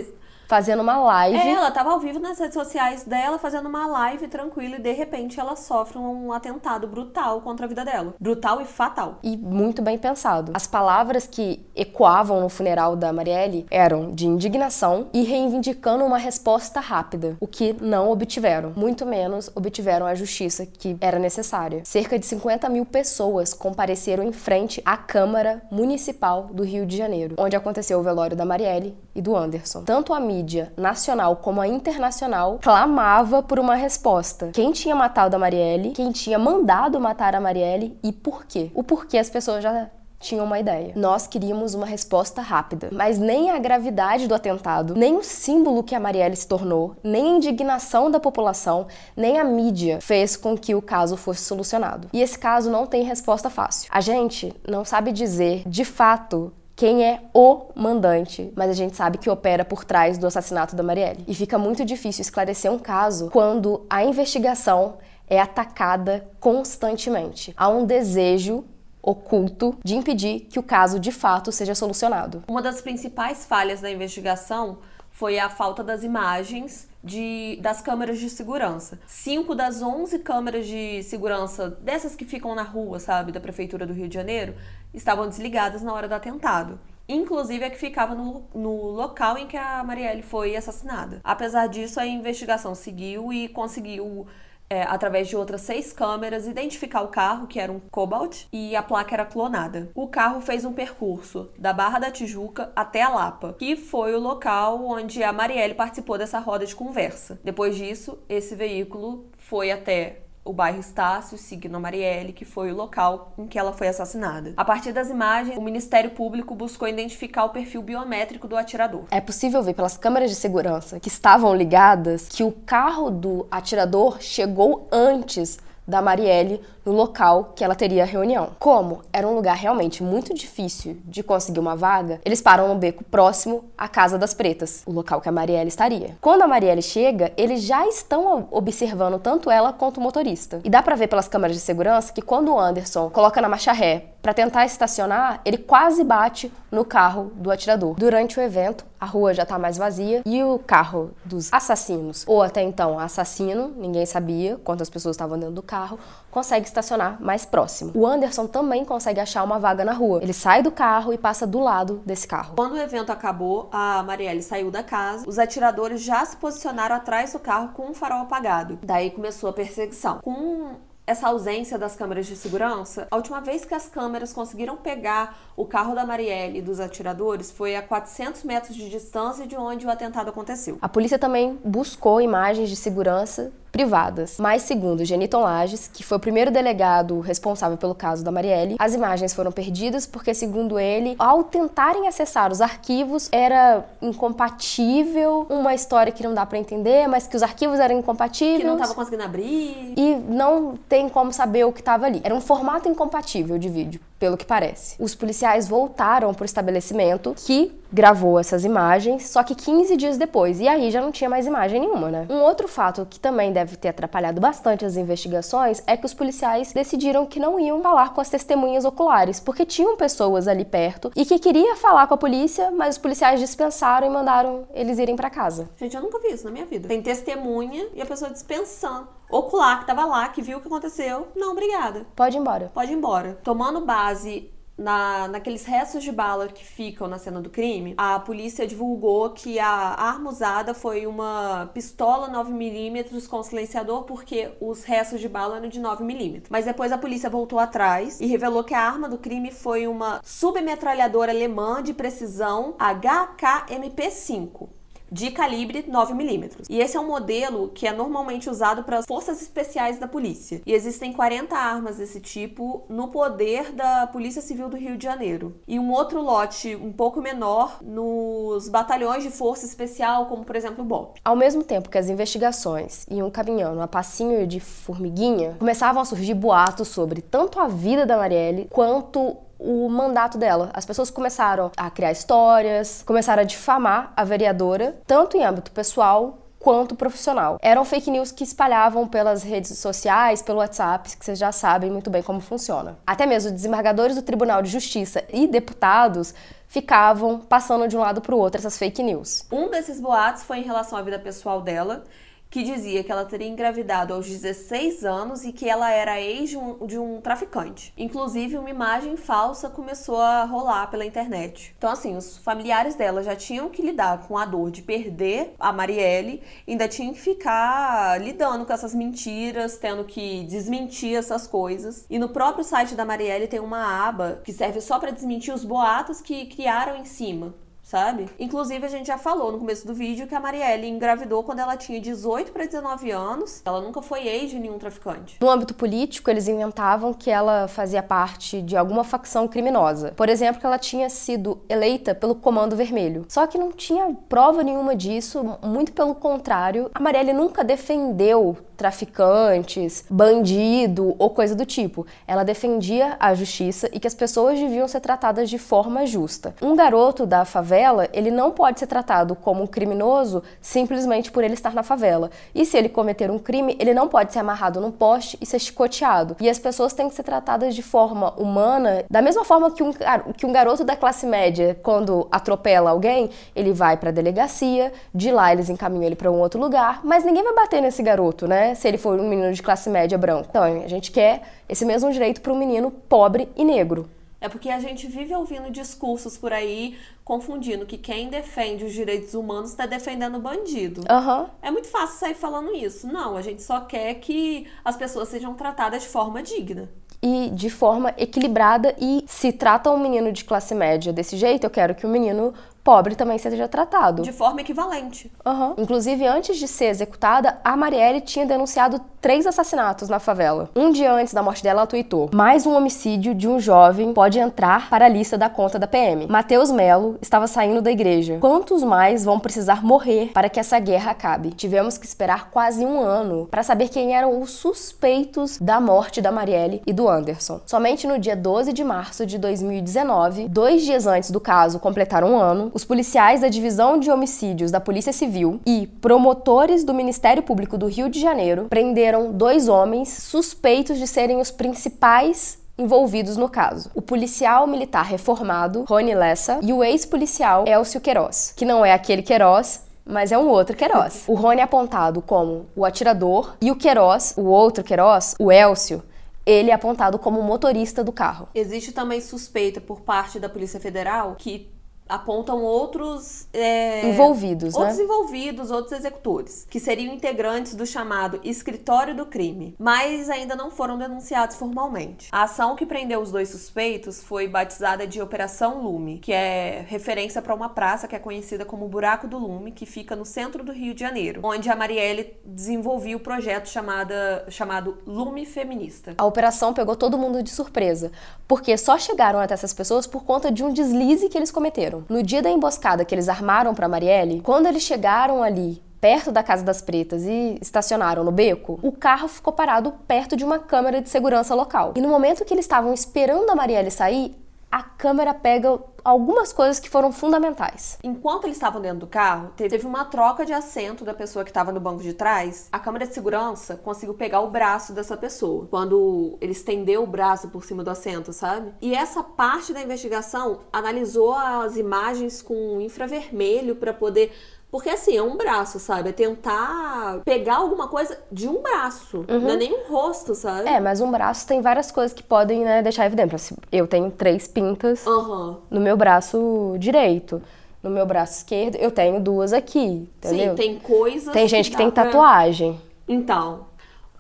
fazendo 0.51 0.81
uma 0.81 0.99
live. 0.99 1.39
É, 1.39 1.53
ela 1.53 1.71
tava 1.71 1.93
ao 1.93 2.01
vivo 2.01 2.19
nas 2.19 2.37
redes 2.37 2.55
sociais 2.55 3.05
dela, 3.05 3.39
fazendo 3.39 3.69
uma 3.69 3.87
live 3.87 4.27
tranquila 4.27 4.79
e 4.79 4.81
de 4.81 4.91
repente 4.91 5.39
ela 5.39 5.55
sofre 5.55 5.97
um 5.97 6.33
atentado 6.33 6.89
brutal 6.89 7.41
contra 7.41 7.67
a 7.67 7.69
vida 7.69 7.85
dela. 7.85 8.15
Brutal 8.19 8.61
e 8.61 8.65
fatal. 8.65 9.21
E 9.23 9.37
muito 9.37 9.81
bem 9.81 9.97
pensado. 9.97 10.51
As 10.53 10.67
palavras 10.67 11.25
que 11.25 11.65
ecoavam 11.77 12.41
no 12.41 12.49
funeral 12.49 12.97
da 12.97 13.13
Marielle 13.13 13.65
eram 13.71 14.11
de 14.11 14.27
indignação 14.27 15.07
e 15.13 15.23
reivindicando 15.23 16.05
uma 16.05 16.19
resposta 16.19 16.81
rápida, 16.81 17.37
o 17.39 17.47
que 17.47 17.73
não 17.81 18.11
obtiveram. 18.11 18.73
Muito 18.75 19.07
menos 19.07 19.49
obtiveram 19.55 20.05
a 20.05 20.17
justiça 20.17 20.67
que 20.67 20.97
era 21.01 21.21
necessária. 21.21 21.83
Cerca 21.85 22.19
de 22.19 22.27
50 22.27 22.69
mil 22.69 22.85
pessoas 22.85 23.55
compareceram 23.55 24.25
em 24.25 24.33
frente 24.33 24.83
à 24.85 24.97
Câmara 24.97 25.63
Municipal 25.71 26.49
do 26.53 26.65
Rio 26.65 26.85
de 26.85 26.97
Janeiro, 26.97 27.37
onde 27.39 27.55
aconteceu 27.55 28.01
o 28.01 28.03
velório 28.03 28.37
da 28.37 28.45
Marielle 28.45 28.99
e 29.15 29.23
do 29.23 29.37
Anderson. 29.37 29.85
Tanto 29.85 30.13
a 30.13 30.19
mídia 30.19 30.40
nacional 30.77 31.37
como 31.37 31.61
a 31.61 31.69
internacional 31.69 32.59
clamava 32.61 33.43
por 33.43 33.59
uma 33.59 33.75
resposta. 33.75 34.51
Quem 34.53 34.73
tinha 34.73 34.95
matado 34.95 35.37
a 35.37 35.39
Marielle, 35.39 35.93
quem 35.93 36.11
tinha 36.13 36.39
mandado 36.39 37.01
matar 37.01 37.35
a 37.35 37.41
Marielle 37.41 37.99
e 38.03 38.13
por 38.13 38.45
quê? 38.45 38.71
O 38.75 38.83
porquê 38.83 39.19
as 39.19 39.31
pessoas 39.31 39.63
já 39.63 39.91
tinham 40.21 40.45
uma 40.45 40.59
ideia. 40.61 40.93
Nós 40.95 41.27
queríamos 41.27 41.75
uma 41.75 41.87
resposta 41.87 42.43
rápida, 42.43 42.91
mas 42.93 43.19
nem 43.19 43.51
a 43.51 43.59
gravidade 43.59 44.29
do 44.29 44.35
atentado, 44.35 44.95
nem 44.95 45.17
o 45.17 45.25
símbolo 45.25 45.83
que 45.83 45.95
a 45.95 46.01
Marielle 46.01 46.37
se 46.37 46.47
tornou, 46.47 46.95
nem 47.03 47.27
a 47.27 47.37
indignação 47.37 48.11
da 48.11 48.21
população, 48.21 48.87
nem 49.17 49.39
a 49.39 49.45
mídia 49.45 49.99
fez 50.01 50.37
com 50.37 50.57
que 50.57 50.75
o 50.75 50.83
caso 50.83 51.17
fosse 51.17 51.43
solucionado. 51.45 52.09
E 52.13 52.21
esse 52.21 52.39
caso 52.39 52.71
não 52.71 52.87
tem 52.87 53.03
resposta 53.03 53.49
fácil. 53.49 53.89
A 53.91 54.01
gente 54.01 54.55
não 54.69 54.85
sabe 54.85 55.11
dizer 55.11 55.63
de 55.67 55.85
fato 55.85 56.53
quem 56.81 57.05
é 57.05 57.21
o 57.35 57.67
mandante, 57.75 58.51
mas 58.57 58.71
a 58.71 58.73
gente 58.73 58.97
sabe 58.97 59.19
que 59.19 59.29
opera 59.29 59.67
por 59.67 59.85
trás 59.85 60.17
do 60.17 60.27
assassinato 60.27 60.75
da 60.75 60.83
Marielle. 60.83 61.23
E 61.29 61.35
fica 61.35 61.59
muito 61.59 61.85
difícil 61.85 62.23
esclarecer 62.23 62.73
um 62.73 62.79
caso 62.79 63.29
quando 63.29 63.85
a 63.91 64.03
investigação 64.03 64.97
é 65.29 65.39
atacada 65.39 66.27
constantemente. 66.41 67.53
Há 67.55 67.69
um 67.69 67.85
desejo 67.85 68.65
oculto 69.03 69.79
de 69.85 69.95
impedir 69.95 70.47
que 70.49 70.59
o 70.59 70.63
caso 70.63 70.99
de 70.99 71.13
fato 71.13 71.53
seja 71.53 71.75
solucionado. 71.75 72.45
Uma 72.49 72.63
das 72.63 72.81
principais 72.81 73.45
falhas 73.45 73.83
da 73.83 73.91
investigação 73.91 74.79
foi 75.11 75.39
a 75.39 75.51
falta 75.51 75.85
das 75.85 76.03
imagens 76.03 76.89
de, 77.05 77.59
das 77.61 77.83
câmeras 77.83 78.19
de 78.19 78.31
segurança. 78.31 78.99
Cinco 79.07 79.55
das 79.55 79.83
onze 79.83 80.19
câmeras 80.19 80.67
de 80.67 81.03
segurança, 81.03 81.79
dessas 81.83 82.17
que 82.17 82.25
ficam 82.25 82.55
na 82.55 82.63
rua, 82.63 82.99
sabe, 82.99 83.33
da 83.33 83.41
Prefeitura 83.41 83.87
do 83.87 83.93
Rio 83.93 84.09
de 84.09 84.15
Janeiro, 84.15 84.55
estavam 84.93 85.29
desligadas 85.29 85.83
na 85.83 85.93
hora 85.93 86.09
do 86.09 86.15
atentado. 86.15 86.79
Inclusive 87.09 87.65
a 87.65 87.71
que 87.71 87.77
ficava 87.77 88.15
no, 88.15 88.45
no 88.55 88.91
local 88.91 89.37
em 89.37 89.47
que 89.47 89.57
a 89.57 89.83
Marielle 89.83 90.23
foi 90.23 90.55
assassinada. 90.55 91.21
Apesar 91.25 91.67
disso, 91.67 91.99
a 91.99 92.07
investigação 92.07 92.75
seguiu 92.75 93.33
e 93.33 93.49
conseguiu 93.49 94.27
é, 94.71 94.85
através 94.85 95.27
de 95.27 95.37
outras 95.37 95.63
seis 95.63 95.93
câmeras, 95.93 96.47
identificar 96.47 97.03
o 97.03 97.09
carro, 97.09 97.49
que 97.49 97.59
era 97.59 97.73
um 97.73 97.81
Cobalt, 97.91 98.45
e 98.53 98.77
a 98.77 98.83
placa 98.83 99.17
era 99.17 99.25
clonada. 99.25 99.91
O 99.97 100.07
carro 100.07 100.41
fez 100.41 100.65
um 100.65 100.73
percurso 100.73 101.51
da 101.59 101.73
Barra 101.73 101.99
da 101.99 102.11
Tijuca 102.11 102.71
até 102.77 103.03
a 103.03 103.09
Lapa, 103.09 103.57
que 103.59 103.75
foi 103.75 104.15
o 104.15 104.21
local 104.21 104.85
onde 104.85 105.25
a 105.25 105.33
Marielle 105.33 105.75
participou 105.75 106.17
dessa 106.17 106.39
roda 106.39 106.65
de 106.65 106.77
conversa. 106.77 107.41
Depois 107.43 107.75
disso, 107.75 108.17
esse 108.29 108.55
veículo 108.55 109.29
foi 109.37 109.73
até 109.73 110.21
o 110.51 110.53
bairro 110.53 110.81
Estácio, 110.81 111.39
signo 111.39 111.81
Marielle, 111.81 112.33
que 112.33 112.45
foi 112.45 112.73
o 112.73 112.77
local 112.77 113.33
em 113.39 113.47
que 113.47 113.59
ela 113.59 113.73
foi 113.73 113.89
assassinada. 113.89 114.53
A 114.57 114.65
partir 114.65 114.93
das 114.93 115.09
imagens, 115.09 115.57
o 115.57 115.63
Ministério 115.63 116.11
Público 116.11 116.55
buscou 116.55 116.89
identificar 116.89 117.45
o 117.45 117.51
perfil 117.51 117.83
biométrico 117.83 118.49
do 118.49 118.57
atirador. 118.57 119.05
É 119.11 119.21
possível 119.21 119.63
ver 119.63 119.75
pelas 119.75 119.97
câmeras 119.97 120.29
de 120.29 120.37
segurança 120.37 120.99
que 120.99 121.09
estavam 121.09 121.55
ligadas 121.55 122.29
que 122.29 122.43
o 122.43 122.51
carro 122.51 123.11
do 123.11 123.47
atirador 123.51 124.21
chegou 124.21 124.89
antes 124.91 125.59
da 125.87 126.01
Marielle 126.03 126.61
no 126.85 126.93
local 126.93 127.53
que 127.55 127.65
ela 127.65 127.75
teria 127.75 128.03
a 128.03 128.07
reunião. 128.07 128.51
Como 128.59 129.03
era 129.13 129.27
um 129.27 129.35
lugar 129.35 129.57
realmente 129.57 130.03
muito 130.03 130.33
difícil 130.35 130.99
de 131.05 131.23
conseguir 131.23 131.61
uma 131.61 131.77
vaga, 131.77 132.21
eles 132.25 132.41
param 132.41 132.69
no 132.69 132.75
beco 132.75 133.05
próximo 133.05 133.65
à 133.77 133.89
Casa 133.89 134.19
das 134.19 134.35
Pretas, 134.35 134.83
o 134.87 134.93
local 134.93 135.21
que 135.21 135.29
a 135.29 135.33
Marielle 135.33 135.69
estaria. 135.69 136.17
Quando 136.21 136.43
a 136.43 136.47
Marielle 136.47 136.83
chega, 136.83 137.33
eles 137.37 137.63
já 137.63 137.87
estão 137.87 138.49
observando 138.51 139.19
tanto 139.19 139.51
ela 139.51 139.73
quanto 139.73 139.99
o 139.99 140.01
motorista. 140.01 140.61
E 140.65 140.71
dá 140.71 140.83
para 140.83 140.97
ver 140.97 141.09
pelas 141.09 141.29
câmeras 141.29 141.57
de 141.57 141.63
segurança 141.63 142.13
que 142.13 142.23
quando 142.23 142.53
o 142.53 142.59
Anderson 142.59 143.11
coloca 143.11 143.41
na 143.41 143.49
marcha 143.49 143.73
ré 143.73 144.10
para 144.23 144.35
tentar 144.35 144.67
estacionar, 144.67 145.41
ele 145.45 145.59
quase 145.59 146.05
bate 146.05 146.53
no 146.71 146.85
carro 146.85 147.33
do 147.37 147.51
atirador. 147.51 147.95
Durante 147.95 148.39
o 148.39 148.43
evento, 148.43 148.85
a 149.01 149.07
rua 149.07 149.33
já 149.33 149.47
tá 149.47 149.59
mais 149.59 149.77
vazia 149.79 150.23
e 150.27 150.43
o 150.43 150.59
carro 150.59 151.13
dos 151.25 151.53
assassinos, 151.53 152.25
ou 152.27 152.43
até 152.43 152.63
então 152.63 152.99
assassino, 152.99 153.73
ninguém 153.77 154.05
sabia 154.05 154.57
quantas 154.63 154.91
pessoas 154.91 155.15
estavam 155.15 155.39
dentro 155.39 155.55
do 155.55 155.63
carro, 155.63 155.99
consegue 156.31 156.67
estacionar 156.67 157.17
mais 157.21 157.47
próximo. 157.47 157.93
O 157.95 158.07
Anderson 158.07 158.47
também 158.47 158.85
consegue 158.85 159.21
achar 159.21 159.43
uma 159.43 159.59
vaga 159.59 159.85
na 159.85 159.93
rua. 159.93 160.21
Ele 160.23 160.33
sai 160.33 160.63
do 160.63 160.71
carro 160.71 161.13
e 161.13 161.19
passa 161.19 161.47
do 161.47 161.59
lado 161.59 162.03
desse 162.05 162.29
carro. 162.29 162.57
Quando 162.57 162.75
o 162.75 162.79
evento 162.79 163.11
acabou, 163.11 163.69
a 163.73 164.03
Marielle 164.03 164.43
saiu 164.43 164.71
da 164.71 164.83
casa. 164.83 165.25
Os 165.27 165.39
atiradores 165.39 166.03
já 166.03 166.25
se 166.25 166.37
posicionaram 166.37 166.95
atrás 166.95 167.33
do 167.33 167.39
carro 167.39 167.71
com 167.71 167.91
o 167.91 167.95
farol 167.95 168.21
apagado. 168.21 168.79
Daí 168.83 169.11
começou 169.11 169.51
a 169.51 169.53
perseguição. 169.53 170.19
Com 170.23 170.77
essa 171.11 171.27
ausência 171.27 171.77
das 171.77 171.97
câmeras 171.97 172.25
de 172.25 172.37
segurança, 172.37 173.09
a 173.11 173.17
última 173.17 173.41
vez 173.41 173.65
que 173.65 173.75
as 173.75 173.89
câmeras 173.89 174.33
conseguiram 174.33 174.77
pegar 174.77 175.37
o 175.57 175.67
carro 175.67 175.93
da 175.93 176.07
Marielle 176.07 176.59
e 176.59 176.63
dos 176.63 176.79
atiradores 176.79 177.51
foi 177.51 177.75
a 177.75 177.83
400 177.83 178.45
metros 178.45 178.77
de 178.77 178.89
distância 178.89 179.45
de 179.45 179.57
onde 179.57 179.85
o 179.85 179.91
atentado 179.91 180.31
aconteceu. 180.31 180.79
A 180.81 180.89
polícia 180.89 181.19
também 181.19 181.59
buscou 181.65 182.21
imagens 182.21 182.69
de 182.69 182.77
segurança 182.77 183.53
privadas. 183.71 184.37
Mas, 184.39 184.63
segundo 184.63 185.05
Geniton 185.05 185.41
Lages, 185.41 185.89
que 185.93 186.03
foi 186.03 186.19
o 186.19 186.21
primeiro 186.21 186.51
delegado 186.51 187.21
responsável 187.21 187.77
pelo 187.77 187.95
caso 187.95 188.25
da 188.25 188.31
Marielle, 188.31 188.77
as 188.79 188.95
imagens 188.95 189.35
foram 189.35 189.53
perdidas 189.53 190.07
porque, 190.07 190.35
segundo 190.35 190.79
ele, 190.79 191.15
ao 191.19 191.45
tentarem 191.45 192.09
acessar 192.09 192.53
os 192.53 192.61
arquivos, 192.61 193.29
era 193.33 193.85
incompatível, 194.03 195.47
uma 195.49 195.75
história 195.75 196.13
que 196.13 196.23
não 196.23 196.35
dá 196.35 196.45
para 196.45 196.59
entender, 196.59 197.07
mas 197.09 197.27
que 197.27 197.37
os 197.37 197.43
arquivos 197.43 197.79
eram 197.79 197.99
incompatíveis. 197.99 198.61
Que 198.61 198.67
não 198.67 198.77
tava 198.77 198.95
conseguindo 198.95 199.23
abrir. 199.23 199.95
E 199.97 200.17
não 200.29 200.75
tem 200.89 201.09
como 201.09 201.33
saber 201.33 201.65
o 201.65 201.73
que 201.73 201.81
estava 201.81 202.07
ali. 202.07 202.21
Era 202.25 202.35
um 202.35 202.41
formato 202.41 202.89
incompatível 202.89 203.59
de 203.59 203.69
vídeo 203.69 204.01
pelo 204.21 204.37
que 204.37 204.45
parece. 204.45 204.95
Os 205.03 205.15
policiais 205.15 205.67
voltaram 205.67 206.33
para 206.35 206.43
o 206.43 206.45
estabelecimento 206.45 207.35
que 207.35 207.73
gravou 207.93 208.39
essas 208.39 208.65
imagens, 208.65 209.29
só 209.31 209.43
que 209.43 209.55
15 209.55 209.97
dias 209.97 210.17
depois, 210.17 210.61
e 210.61 210.69
aí 210.69 210.91
já 210.91 211.01
não 211.01 211.11
tinha 211.11 211.29
mais 211.29 211.47
imagem 211.47 211.81
nenhuma, 211.81 212.09
né? 212.09 212.27
Um 212.31 212.41
outro 212.41 212.69
fato 212.69 213.05
que 213.09 213.19
também 213.19 213.53
deve 213.53 213.77
ter 213.77 213.89
atrapalhado 213.89 214.41
bastante 214.41 214.85
as 214.85 214.97
investigações 214.97 215.83
é 215.87 215.97
que 215.97 216.07
os 216.07 216.15
policiais 216.15 216.73
decidiram 216.73 217.27
que 217.27 217.41
não 217.41 217.59
iam 217.59 217.81
falar 217.81 218.13
com 218.15 218.21
as 218.21 218.29
testemunhas 218.29 218.85
oculares, 218.85 219.41
porque 219.41 219.65
tinham 219.65 219.97
pessoas 219.97 220.47
ali 220.47 220.65
perto 220.65 221.11
e 221.17 221.25
que 221.25 221.39
queria 221.39 221.75
falar 221.75 222.07
com 222.07 222.15
a 222.15 222.19
polícia, 222.19 222.71
mas 222.71 222.97
os 222.97 222.99
policiais 222.99 223.41
dispensaram 223.41 224.07
e 224.07 224.11
mandaram 224.11 224.65
eles 224.73 224.99
irem 224.99 225.17
para 225.17 225.31
casa. 225.31 225.69
Gente, 225.77 225.97
eu 225.97 226.03
nunca 226.03 226.21
vi 226.21 226.29
isso 226.29 226.45
na 226.45 226.51
minha 226.51 226.67
vida. 226.67 226.87
Tem 226.87 227.03
testemunha 227.03 227.89
e 227.95 228.03
a 228.03 228.07
pessoa 228.07 228.31
dispensando 228.31 229.09
ocular 229.31 229.81
que 229.81 229.87
tava 229.87 230.05
lá, 230.05 230.29
que 230.29 230.43
viu 230.43 230.59
o 230.59 230.61
que 230.61 230.67
aconteceu. 230.67 231.29
Não, 231.35 231.53
obrigada. 231.53 232.07
Pode 232.15 232.37
ir 232.37 232.41
embora. 232.41 232.71
Pode 232.73 232.93
ir 232.93 232.97
embora. 232.97 233.39
Tomando 233.43 233.85
base 233.85 234.51
na, 234.81 235.29
naqueles 235.29 235.65
restos 235.65 236.03
de 236.03 236.11
bala 236.11 236.49
que 236.49 236.65
ficam 236.65 237.07
na 237.07 237.19
cena 237.19 237.41
do 237.41 237.51
crime, 237.51 237.95
a 237.97 238.19
polícia 238.19 238.67
divulgou 238.67 239.31
que 239.31 239.59
a 239.59 239.69
arma 239.69 240.31
usada 240.31 240.73
foi 240.73 241.07
uma 241.07 241.71
pistola 241.75 242.31
9mm 242.31 243.29
com 243.29 243.43
silenciador, 243.43 244.05
porque 244.05 244.51
os 244.61 244.85
restos 244.85 245.21
de 245.21 245.29
bala 245.29 245.59
eram 245.59 245.69
de 245.69 245.81
9mm. 245.81 246.45
Mas 246.49 246.65
depois 246.65 246.91
a 246.91 246.99
polícia 246.99 247.29
voltou 247.29 247.59
atrás 247.59 248.21
e 248.21 248.27
revelou 248.27 248.65
que 248.65 248.75
a 248.75 248.81
arma 248.81 249.09
do 249.09 249.19
crime 249.19 249.53
foi 249.53 249.87
uma 249.87 250.21
submetralhadora 250.25 251.31
alemã 251.31 251.83
de 251.83 251.93
precisão 251.93 252.75
HKMP5 252.79 254.80
de 255.11 255.31
calibre 255.31 255.83
9mm. 255.83 256.67
E 256.69 256.81
esse 256.81 256.97
é 256.97 257.01
um 257.01 257.07
modelo 257.07 257.71
que 257.75 257.87
é 257.87 257.93
normalmente 257.93 258.49
usado 258.49 258.85
para 258.85 258.99
as 258.99 259.07
forças 259.07 259.43
especiais 259.43 259.99
da 259.99 260.07
polícia. 260.07 260.63
E 260.65 260.73
existem 260.73 261.13
40 261.13 261.57
armas 261.57 261.97
desse 261.97 262.21
tipo 262.21 262.85
no 262.89 263.09
poder 263.09 263.73
da 263.73 264.07
Polícia 264.07 264.43
Civil 264.43 264.69
do 264.69 264.77
Rio 264.77 264.97
de 264.97 265.05
Janeiro. 265.05 265.57
E 265.67 265.79
um 265.79 265.91
outro 265.93 266.21
lote 266.23 266.77
um 266.77 266.93
pouco 266.93 267.21
menor 267.21 267.79
nos 267.83 268.69
batalhões 268.69 269.23
de 269.23 269.31
força 269.31 269.67
especial, 269.67 270.27
como 270.27 270.45
por 270.45 270.57
exemplo 270.57 270.85
o 270.85 270.87
BOP. 270.87 271.21
Ao 271.25 271.37
mesmo 271.37 271.65
tempo 271.65 271.89
que 271.89 271.99
as 271.99 272.09
investigações 272.09 273.07
iam 273.11 273.31
caminhando 273.31 273.81
a 273.81 273.89
passinho 273.89 274.47
de 274.47 274.61
formiguinha, 274.61 275.57
começavam 275.59 276.03
a 276.03 276.05
surgir 276.05 276.35
boatos 276.35 276.89
sobre 276.89 277.21
tanto 277.21 277.59
a 277.59 277.67
vida 277.67 278.07
da 278.07 278.17
Marielle 278.17 278.69
quanto 278.71 279.37
o 279.61 279.89
mandato 279.89 280.39
dela. 280.39 280.71
As 280.73 280.87
pessoas 280.87 281.11
começaram 281.11 281.71
a 281.77 281.91
criar 281.91 282.11
histórias, 282.11 283.03
começaram 283.05 283.43
a 283.43 283.45
difamar 283.45 284.13
a 284.17 284.25
vereadora, 284.25 284.99
tanto 285.07 285.37
em 285.37 285.45
âmbito 285.45 285.71
pessoal 285.71 286.39
quanto 286.59 286.95
profissional. 286.95 287.59
Eram 287.63 287.85
fake 287.85 288.11
news 288.11 288.33
que 288.33 288.45
espalhavam 288.45 289.07
pelas 289.07 289.43
redes 289.43 289.79
sociais, 289.79 290.43
pelo 290.43 290.59
WhatsApp, 290.59 291.17
que 291.17 291.25
vocês 291.25 291.39
já 291.39 291.53
sabem 291.53 291.91
muito 291.91 292.11
bem 292.11 292.23
como 292.23 292.41
funciona. 292.41 292.99
Até 293.07 293.27
mesmo 293.27 293.51
desembargadores 293.51 294.17
do 294.17 294.23
Tribunal 294.23 294.63
de 294.63 294.69
Justiça 294.69 295.25
e 295.33 295.47
deputados 295.47 296.35
ficavam 296.69 297.41
passando 297.41 297.89
de 297.89 297.97
um 297.97 298.01
lado 298.01 298.21
para 298.21 298.35
o 298.35 298.39
outro 298.39 298.61
essas 298.61 298.79
fake 298.79 299.03
news. 299.03 299.45
Um 299.51 299.71
desses 299.71 300.01
boatos 300.01 300.45
foi 300.45 300.59
em 300.59 300.63
relação 300.63 300.99
à 300.99 301.03
vida 301.03 301.19
pessoal 301.19 301.61
dela 301.63 302.05
que 302.51 302.65
dizia 302.65 303.05
que 303.05 303.13
ela 303.13 303.25
teria 303.25 303.47
engravidado 303.47 304.13
aos 304.13 304.27
16 304.27 305.05
anos 305.05 305.45
e 305.45 305.53
que 305.53 305.69
ela 305.69 305.91
era 305.91 306.21
ex 306.21 306.51
de 306.51 306.59
um, 306.59 306.87
de 306.87 306.99
um, 306.99 307.21
ainda 307.21 307.93
Inclusive, 307.97 308.59
uma 308.59 308.69
imagem 308.69 309.17
falsa 309.17 309.71
começou 309.71 310.21
a 310.21 310.45
rolar 310.45 310.89
pela 310.89 311.07
internet. 311.07 311.73
Então, 311.79 311.91
assim, 311.91 312.17
os 312.17 312.39
familiares 312.39 312.97
dela 312.97 313.23
já 313.23 313.37
tinham 313.37 313.69
que 313.69 313.81
lidar 313.81 314.27
com 314.27 314.37
a 314.37 314.45
dor 314.45 314.71
de 314.71 314.83
perder 314.83 315.55
a 315.61 315.73
Marielle, 315.73 316.43
ainda 316.67 316.89
tinham 316.89 317.15
que 317.15 317.21
ficar 317.21 318.21
lidando 318.21 318.67
com 318.67 318.73
essas 318.73 318.95
mentiras, 318.95 319.79
tendo 319.79 320.05
que 320.05 320.43
desmentir 320.45 321.17
essas 321.17 321.47
coisas. 321.47 322.05
E 322.11 322.19
no 322.19 322.31
próprio 322.31 322.65
site 322.65 322.97
da 322.97 323.05
Marielle 323.05 323.47
tem 323.47 323.61
uma 323.61 324.09
aba 324.09 324.41
que 324.43 324.53
serve 324.53 324.81
só 324.81 324.99
para 324.99 325.13
desmentir 325.13 325.55
os 325.55 325.65
boatos 325.65 326.21
que 326.21 326.47
criaram 326.47 326.97
em 326.97 327.05
cima 327.05 327.55
sabe? 327.91 328.29
Inclusive, 328.39 328.87
a 328.87 328.89
gente 328.89 329.09
já 329.09 329.19
falou 329.19 329.51
no 329.51 329.59
começo 329.59 329.85
do 329.85 329.93
vídeo 329.93 330.29
que 330.29 330.35
a 330.35 330.39
Marielle 330.39 330.89
engravidou 330.89 331.43
quando 331.43 331.59
ela 331.59 331.77
tinha 331.77 332.01
18 332.01 332.53
para 332.53 332.65
19 332.65 333.11
anos. 333.11 333.61
Ela 333.65 333.81
nunca 333.81 334.01
foi 334.01 334.29
ex 334.29 334.51
de 334.51 334.61
nenhum 334.61 334.79
traficante. 334.79 335.37
No 335.41 335.51
âmbito 335.51 335.75
político, 335.75 336.31
eles 336.31 336.47
inventavam 336.47 337.13
que 337.13 337.31
ela 337.31 337.67
fazia 337.67 338.01
parte 338.01 338.63
de 338.63 338.77
alguma 338.77 339.03
facção 339.03 339.49
criminosa. 339.49 340.13
Por 340.17 340.29
exemplo, 340.29 340.61
que 340.61 340.67
ela 340.67 340.79
tinha 340.79 341.11
sido 341.11 341.61
eleita 341.69 342.15
pelo 342.15 342.37
Comando 342.37 342.77
Vermelho. 342.77 343.25
Só 343.29 343.45
que 343.49 343.59
não 343.59 343.73
tinha 343.73 344.17
prova 344.29 344.63
nenhuma 344.63 344.95
disso, 344.95 345.59
muito 345.61 345.93
pelo 345.93 346.15
contrário. 346.15 346.91
A 346.95 347.01
Marielle 347.01 347.33
nunca 347.33 347.65
defendeu 347.65 348.57
traficantes, 348.81 350.07
bandido 350.09 351.15
ou 351.19 351.29
coisa 351.29 351.55
do 351.55 351.67
tipo. 351.67 352.07
Ela 352.27 352.43
defendia 352.45 353.15
a 353.21 353.35
justiça 353.35 353.91
e 353.93 354.01
que 354.01 354.07
as 354.07 354.15
pessoas 354.15 354.59
deviam 354.59 354.89
ser 354.89 355.01
tratadas 355.01 355.51
de 355.51 355.59
forma 355.59 356.07
justa. 356.07 356.55
Um 356.63 356.75
garoto 356.75 357.27
da 357.27 357.45
favela, 357.45 358.09
ele 358.11 358.31
não 358.31 358.53
pode 358.53 358.81
ser 358.81 358.87
tratado 358.87 359.35
como 359.35 359.63
um 359.63 359.67
criminoso 359.67 360.43
simplesmente 360.63 361.31
por 361.31 361.45
ele 361.45 361.53
estar 361.53 361.75
na 361.75 361.83
favela. 361.83 362.31
E 362.55 362.65
se 362.65 362.79
ele 362.79 362.89
cometer 362.89 363.31
um 363.31 363.39
crime, 363.39 363.77
ele 363.79 363.93
não 363.93 364.09
pode 364.09 364.33
ser 364.33 364.39
amarrado 364.39 364.81
num 364.81 364.91
poste 364.91 365.37
e 365.43 365.45
ser 365.45 365.59
chicoteado. 365.59 366.39
E 366.41 366.49
as 366.49 366.59
pessoas 366.59 366.95
têm 366.95 367.11
que 367.11 367.15
ser 367.15 367.23
tratadas 367.23 367.75
de 367.75 367.83
forma 367.83 368.33
humana, 368.39 369.05
da 369.11 369.21
mesma 369.21 369.45
forma 369.45 369.71
que 369.73 369.83
um, 369.83 369.93
que 370.35 370.47
um 370.47 370.53
garoto 370.53 370.85
da 370.85 370.97
classe 370.97 371.27
média, 371.27 371.79
quando 371.83 372.27
atropela 372.33 372.89
alguém, 372.89 373.29
ele 373.55 373.75
vai 373.75 373.99
para 373.99 374.09
a 374.09 374.13
delegacia, 374.13 374.91
de 375.15 375.31
lá 375.31 375.53
eles 375.53 375.69
encaminham 375.69 376.05
ele 376.05 376.17
para 376.17 376.31
um 376.31 376.41
outro 376.41 376.59
lugar, 376.59 377.01
mas 377.05 377.25
ninguém 377.25 377.45
vai 377.45 377.55
bater 377.55 377.83
nesse 377.83 378.03
garoto, 378.03 378.49
né? 378.49 378.70
Se 378.75 378.89
ele 378.89 378.99
for 378.99 379.19
um 379.19 379.29
menino 379.29 379.53
de 379.53 379.63
classe 379.63 379.89
média 379.89 380.17
branco. 380.17 380.47
Então, 380.51 380.63
a 380.63 380.89
gente 380.89 381.11
quer 381.11 381.43
esse 381.69 381.85
mesmo 381.85 382.13
direito 382.13 382.41
para 382.41 382.53
um 382.53 382.59
menino 382.59 382.91
pobre 382.91 383.49
e 383.57 383.65
negro. 383.65 384.09
É 384.41 384.49
porque 384.49 384.71
a 384.71 384.81
gente 384.81 385.07
vive 385.07 385.35
ouvindo 385.35 385.71
discursos 385.71 386.39
por 386.39 386.53
aí 386.53 386.97
confundindo 387.23 387.85
que 387.85 387.99
quem 387.99 388.29
defende 388.29 388.85
os 388.85 388.93
direitos 388.93 389.35
humanos 389.35 389.71
está 389.71 389.85
defendendo 389.85 390.37
o 390.37 390.41
bandido. 390.41 391.03
Uhum. 391.03 391.47
É 391.61 391.71
muito 391.71 391.89
fácil 391.89 392.19
sair 392.19 392.35
falando 392.35 392.75
isso. 392.75 393.07
Não, 393.07 393.37
a 393.37 393.43
gente 393.43 393.63
só 393.63 393.81
quer 393.81 394.15
que 394.15 394.67
as 394.83 394.97
pessoas 394.97 395.29
sejam 395.29 395.55
tratadas 395.55 396.03
de 396.03 396.09
forma 396.09 396.43
digna 396.43 396.89
e 397.23 397.51
de 397.53 397.69
forma 397.69 398.15
equilibrada. 398.17 398.95
E 398.99 399.25
se 399.27 399.53
trata 399.53 399.91
um 399.91 399.99
menino 399.99 400.33
de 400.33 400.45
classe 400.45 400.75
média 400.75 401.13
desse 401.13 401.37
jeito, 401.37 401.65
eu 401.65 401.71
quero 401.71 401.95
que 401.95 402.07
o 402.07 402.09
menino 402.09 402.55
pobre 402.83 403.15
também 403.15 403.39
seja 403.39 403.69
tratado. 403.69 404.23
De 404.23 404.33
forma 404.33 404.61
equivalente. 404.61 405.31
Uhum. 405.45 405.75
Inclusive, 405.79 406.27
antes 406.27 406.57
de 406.57 406.67
ser 406.67 406.87
executada, 406.87 407.59
a 407.65 407.77
Marielle 407.77 408.21
tinha 408.21 408.47
denunciado 408.47 409.01
três 409.21 409.47
assassinatos 409.47 410.09
na 410.09 410.19
favela. 410.19 410.71
Um 410.75 410.91
dia 410.91 411.13
antes 411.13 411.35
da 411.35 411.43
morte 411.43 411.63
dela, 411.63 411.81
ela 411.81 411.87
tweetou: 411.87 412.31
Mais 412.33 412.67
um 412.67 412.75
homicídio 412.75 413.35
de 413.35 413.47
um 413.47 413.61
jovem 413.61 414.13
pode 414.13 414.39
entrar 414.39 414.89
para 414.89 415.05
a 415.05 415.09
lista 415.09 415.37
da 415.37 415.49
conta 415.49 415.79
da 415.79 415.87
PM. 415.87 416.27
Matheus 416.27 416.71
Melo 416.71 417.19
estava 417.21 417.47
saindo 417.47 417.83
da 417.83 417.91
igreja. 417.91 418.39
Quantos 418.41 418.83
mais 418.83 419.25
vão 419.25 419.39
precisar 419.39 419.85
morrer 419.85 420.31
para 420.33 420.49
que 420.49 420.59
essa 420.59 420.79
guerra 420.79 421.13
acabe? 421.13 421.51
Tivemos 421.51 421.99
que 421.99 422.07
esperar 422.07 422.51
quase 422.51 422.85
um 422.85 423.01
ano 423.01 423.47
para 423.51 423.63
saber 423.63 423.89
quem 423.89 424.15
eram 424.17 424.41
os 424.41 424.51
suspeitos 424.51 425.59
da 425.59 425.81
morte 425.81 426.21
da 426.21 426.33
Marielle 426.33 426.83
e 426.87 426.93
do 426.93 427.09
Anderson. 427.09 427.61
Somente 427.67 428.07
no 428.07 428.19
dia 428.19 428.37
12 428.37 428.73
de 428.73 428.85
março 428.85 429.27
de 429.27 429.39
2019, 429.39 430.49
dois 430.49 430.83
dias 430.83 431.07
antes 431.07 431.31
do 431.31 431.41
caso 431.41 431.79
completar 431.79 432.25
um 432.25 432.37
ano, 432.37 432.70
os 432.73 432.85
policiais 432.85 433.41
da 433.41 433.49
Divisão 433.49 433.99
de 433.99 434.11
Homicídios 434.11 434.71
da 434.71 434.81
Polícia 434.81 435.13
Civil 435.13 435.61
e 435.67 435.87
promotores 436.01 436.85
do 436.85 436.95
Ministério 436.95 437.43
Público 437.43 437.77
do 437.77 437.87
Rio 437.87 438.09
de 438.09 438.21
Janeiro 438.21 438.67
prenderam 438.69 439.33
dois 439.33 439.69
homens 439.69 440.09
suspeitos 440.09 440.99
de 440.99 441.07
serem 441.07 441.41
os 441.41 441.51
principais 441.51 442.59
envolvidos 442.79 443.37
no 443.37 443.49
caso. 443.49 443.91
O 443.95 444.01
policial 444.01 444.67
militar 444.67 445.05
reformado, 445.05 445.85
Rony 445.89 446.15
Lessa, 446.15 446.61
e 446.63 446.73
o 446.73 446.83
ex-policial 446.83 447.65
Elcio 447.67 448.01
Queiroz, 448.01 448.55
que 448.57 448.65
não 448.65 448.85
é 448.85 448.93
aquele 448.93 449.23
Queiroz 449.23 449.89
mas 450.03 450.33
é 450.33 450.39
um 450.39 450.49
outro 450.49 450.77
Queiroz. 450.77 451.25
O 451.29 451.35
Rony 451.35 451.61
é 451.61 451.63
apontado 451.63 452.21
como 452.21 452.67
o 452.75 452.85
atirador 452.85 453.55
e 453.61 453.71
o 453.71 453.77
Queiroz, 453.77 454.35
o 454.37 454.43
outro 454.43 454.83
Queiroz, 454.83 455.37
o 455.39 455.53
Elcio, 455.53 456.03
ele 456.45 456.71
é 456.71 456.75
apontado 456.75 457.19
como 457.19 457.43
motorista 457.43 458.03
do 458.03 458.11
carro. 458.11 458.49
Existe 458.55 458.93
também 458.93 459.21
suspeita 459.21 459.81
por 459.81 460.01
parte 460.01 460.41
da 460.41 460.49
Polícia 460.49 460.81
Federal 460.81 461.37
que 461.39 461.70
apontam 462.11 462.63
outros 462.63 463.47
é, 463.53 464.09
envolvidos, 464.09 464.75
outros 464.75 464.99
né? 464.99 465.05
envolvidos, 465.05 465.71
outros 465.71 465.93
executores, 465.93 466.67
que 466.69 466.81
seriam 466.81 467.15
integrantes 467.15 467.75
do 467.75 467.87
chamado 467.87 468.41
escritório 468.43 469.15
do 469.15 469.25
crime, 469.25 469.75
mas 469.79 470.29
ainda 470.29 470.57
não 470.57 470.71
foram 470.71 470.99
denunciados 470.99 471.57
formalmente. 471.57 472.29
A 472.33 472.43
ação 472.43 472.75
que 472.75 472.85
prendeu 472.85 473.21
os 473.21 473.31
dois 473.31 473.49
suspeitos 473.49 474.23
foi 474.23 474.49
batizada 474.49 475.07
de 475.07 475.23
Operação 475.23 475.83
Lume, 475.83 476.19
que 476.19 476.33
é 476.33 476.85
referência 476.89 477.41
para 477.41 477.55
uma 477.55 477.69
praça 477.69 478.09
que 478.09 478.17
é 478.17 478.19
conhecida 478.19 478.65
como 478.65 478.89
Buraco 478.89 479.29
do 479.29 479.39
Lume, 479.39 479.71
que 479.73 479.87
fica 479.87 480.17
no 480.17 480.25
centro 480.25 480.65
do 480.65 480.73
Rio 480.73 480.93
de 480.93 481.01
Janeiro, 481.01 481.41
onde 481.45 481.71
a 481.71 481.77
Marielle 481.77 482.37
desenvolvia 482.45 483.17
o 483.17 483.21
projeto 483.21 483.69
chamada, 483.69 484.45
chamado 484.49 484.99
Lume 485.07 485.47
Feminista. 485.47 486.15
A 486.19 486.27
operação 486.27 486.75
pegou 486.75 486.97
todo 486.97 487.17
mundo 487.17 487.43
de 487.43 487.51
surpresa, 487.51 488.11
porque 488.49 488.77
só 488.77 488.99
chegaram 488.99 489.39
até 489.39 489.55
essas 489.55 489.73
pessoas 489.73 490.07
por 490.07 490.25
conta 490.25 490.51
de 490.51 490.65
um 490.65 490.73
deslize 490.73 491.29
que 491.29 491.39
eles 491.39 491.51
cometeram. 491.51 492.00
No 492.09 492.23
dia 492.23 492.43
da 492.43 492.51
emboscada 492.51 493.05
que 493.05 493.15
eles 493.15 493.29
armaram 493.29 493.75
para 493.75 493.89
Marielle, 493.89 494.41
quando 494.41 494.67
eles 494.67 494.83
chegaram 494.83 495.43
ali 495.43 495.83
perto 496.01 496.33
da 496.33 496.43
Casa 496.43 496.65
das 496.65 496.81
Pretas 496.81 497.25
e 497.25 497.59
estacionaram 497.61 498.25
no 498.25 498.33
beco, 498.33 498.79
o 498.83 498.91
carro 498.91 499.29
ficou 499.29 499.53
parado 499.53 499.93
perto 500.09 500.35
de 500.35 500.45
uma 500.45 500.59
câmera 500.59 501.03
de 501.03 501.11
segurança 501.11 501.55
local. 501.55 501.93
E 501.97 502.01
no 502.01 502.09
momento 502.09 502.45
que 502.45 502.55
eles 502.55 502.65
estavam 502.65 502.95
esperando 502.95 503.51
a 503.51 503.55
Marielle 503.55 503.91
sair, 503.91 504.35
a 504.71 504.83
câmera 504.83 505.35
pega 505.35 505.79
algumas 506.05 506.53
coisas 506.53 506.79
que 506.79 506.89
foram 506.89 507.13
fundamentais. 507.13 507.99
Enquanto 508.03 508.45
eles 508.45 508.57
estavam 508.57 508.81
dentro 508.81 509.01
do 509.01 509.07
carro, 509.07 509.53
teve 509.57 509.87
uma 509.87 510.05
troca 510.05 510.47
de 510.47 510.53
assento 510.53 511.05
da 511.05 511.13
pessoa 511.13 511.45
que 511.45 511.51
estava 511.51 511.73
no 511.73 511.81
banco 511.81 512.03
de 512.03 512.15
trás. 512.15 512.69
A 512.73 512.79
câmera 512.79 513.07
de 513.07 513.15
segurança 513.15 513.77
conseguiu 513.77 514.15
pegar 514.15 514.41
o 514.41 514.51
braço 514.51 514.93
dessa 514.93 515.17
pessoa 515.17 515.67
quando 515.69 516.39
ele 516.41 516.53
estendeu 516.53 517.03
o 517.03 517.07
braço 517.07 517.49
por 517.49 517.65
cima 517.65 517.83
do 517.83 517.91
assento, 517.91 518.33
sabe? 518.33 518.73
E 518.81 518.95
essa 518.95 519.23
parte 519.23 519.73
da 519.73 519.83
investigação 519.83 520.61
analisou 520.73 521.35
as 521.35 521.77
imagens 521.77 522.41
com 522.41 522.81
infravermelho 522.81 523.77
para 523.77 523.93
poder 523.93 524.33
porque 524.71 524.89
assim, 524.89 525.17
é 525.17 525.23
um 525.23 525.37
braço, 525.37 525.81
sabe? 525.81 526.11
É 526.11 526.13
tentar 526.13 527.21
pegar 527.25 527.57
alguma 527.57 527.89
coisa 527.89 528.19
de 528.31 528.49
um 528.49 528.63
braço. 528.63 529.25
Uhum. 529.29 529.41
Não 529.41 529.51
é 529.51 529.57
nem 529.57 529.75
um 529.75 529.91
rosto, 529.91 530.35
sabe? 530.35 530.69
É, 530.69 530.79
mas 530.79 531.01
um 531.01 531.11
braço 531.11 531.47
tem 531.47 531.61
várias 531.61 531.91
coisas 531.91 532.13
que 532.13 532.23
podem, 532.23 532.65
né, 532.65 532.81
deixar 532.81 533.07
evidente. 533.07 533.55
Eu 533.73 533.87
tenho 533.89 534.11
três 534.11 534.47
pintas 534.47 535.05
uhum. 535.07 535.57
no 535.69 535.81
meu 535.81 535.97
braço 535.97 536.77
direito. 536.79 537.43
No 537.83 537.91
meu 537.91 538.05
braço 538.05 538.39
esquerdo, 538.39 538.77
eu 538.77 538.91
tenho 538.91 539.19
duas 539.21 539.55
aqui, 539.55 540.09
entendeu? 540.19 540.51
Sim, 540.51 540.55
tem 540.55 540.79
coisas. 540.79 541.33
Tem 541.33 541.49
gente 541.49 541.71
que, 541.71 541.77
que 541.77 541.83
tem 541.83 541.91
pra... 541.91 542.05
tatuagem. 542.05 542.79
Então, 543.09 543.67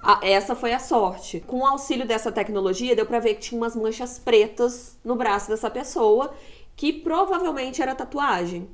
a, 0.02 0.18
essa 0.22 0.54
foi 0.54 0.72
a 0.72 0.78
sorte. 0.78 1.40
Com 1.46 1.58
o 1.58 1.66
auxílio 1.66 2.06
dessa 2.06 2.32
tecnologia, 2.32 2.96
deu 2.96 3.04
pra 3.04 3.18
ver 3.18 3.34
que 3.34 3.40
tinha 3.40 3.60
umas 3.60 3.76
manchas 3.76 4.18
pretas 4.18 4.96
no 5.04 5.14
braço 5.14 5.48
dessa 5.48 5.70
pessoa, 5.70 6.32
que 6.74 6.92
provavelmente 6.92 7.82
era 7.82 7.94
tatuagem. 7.94 8.66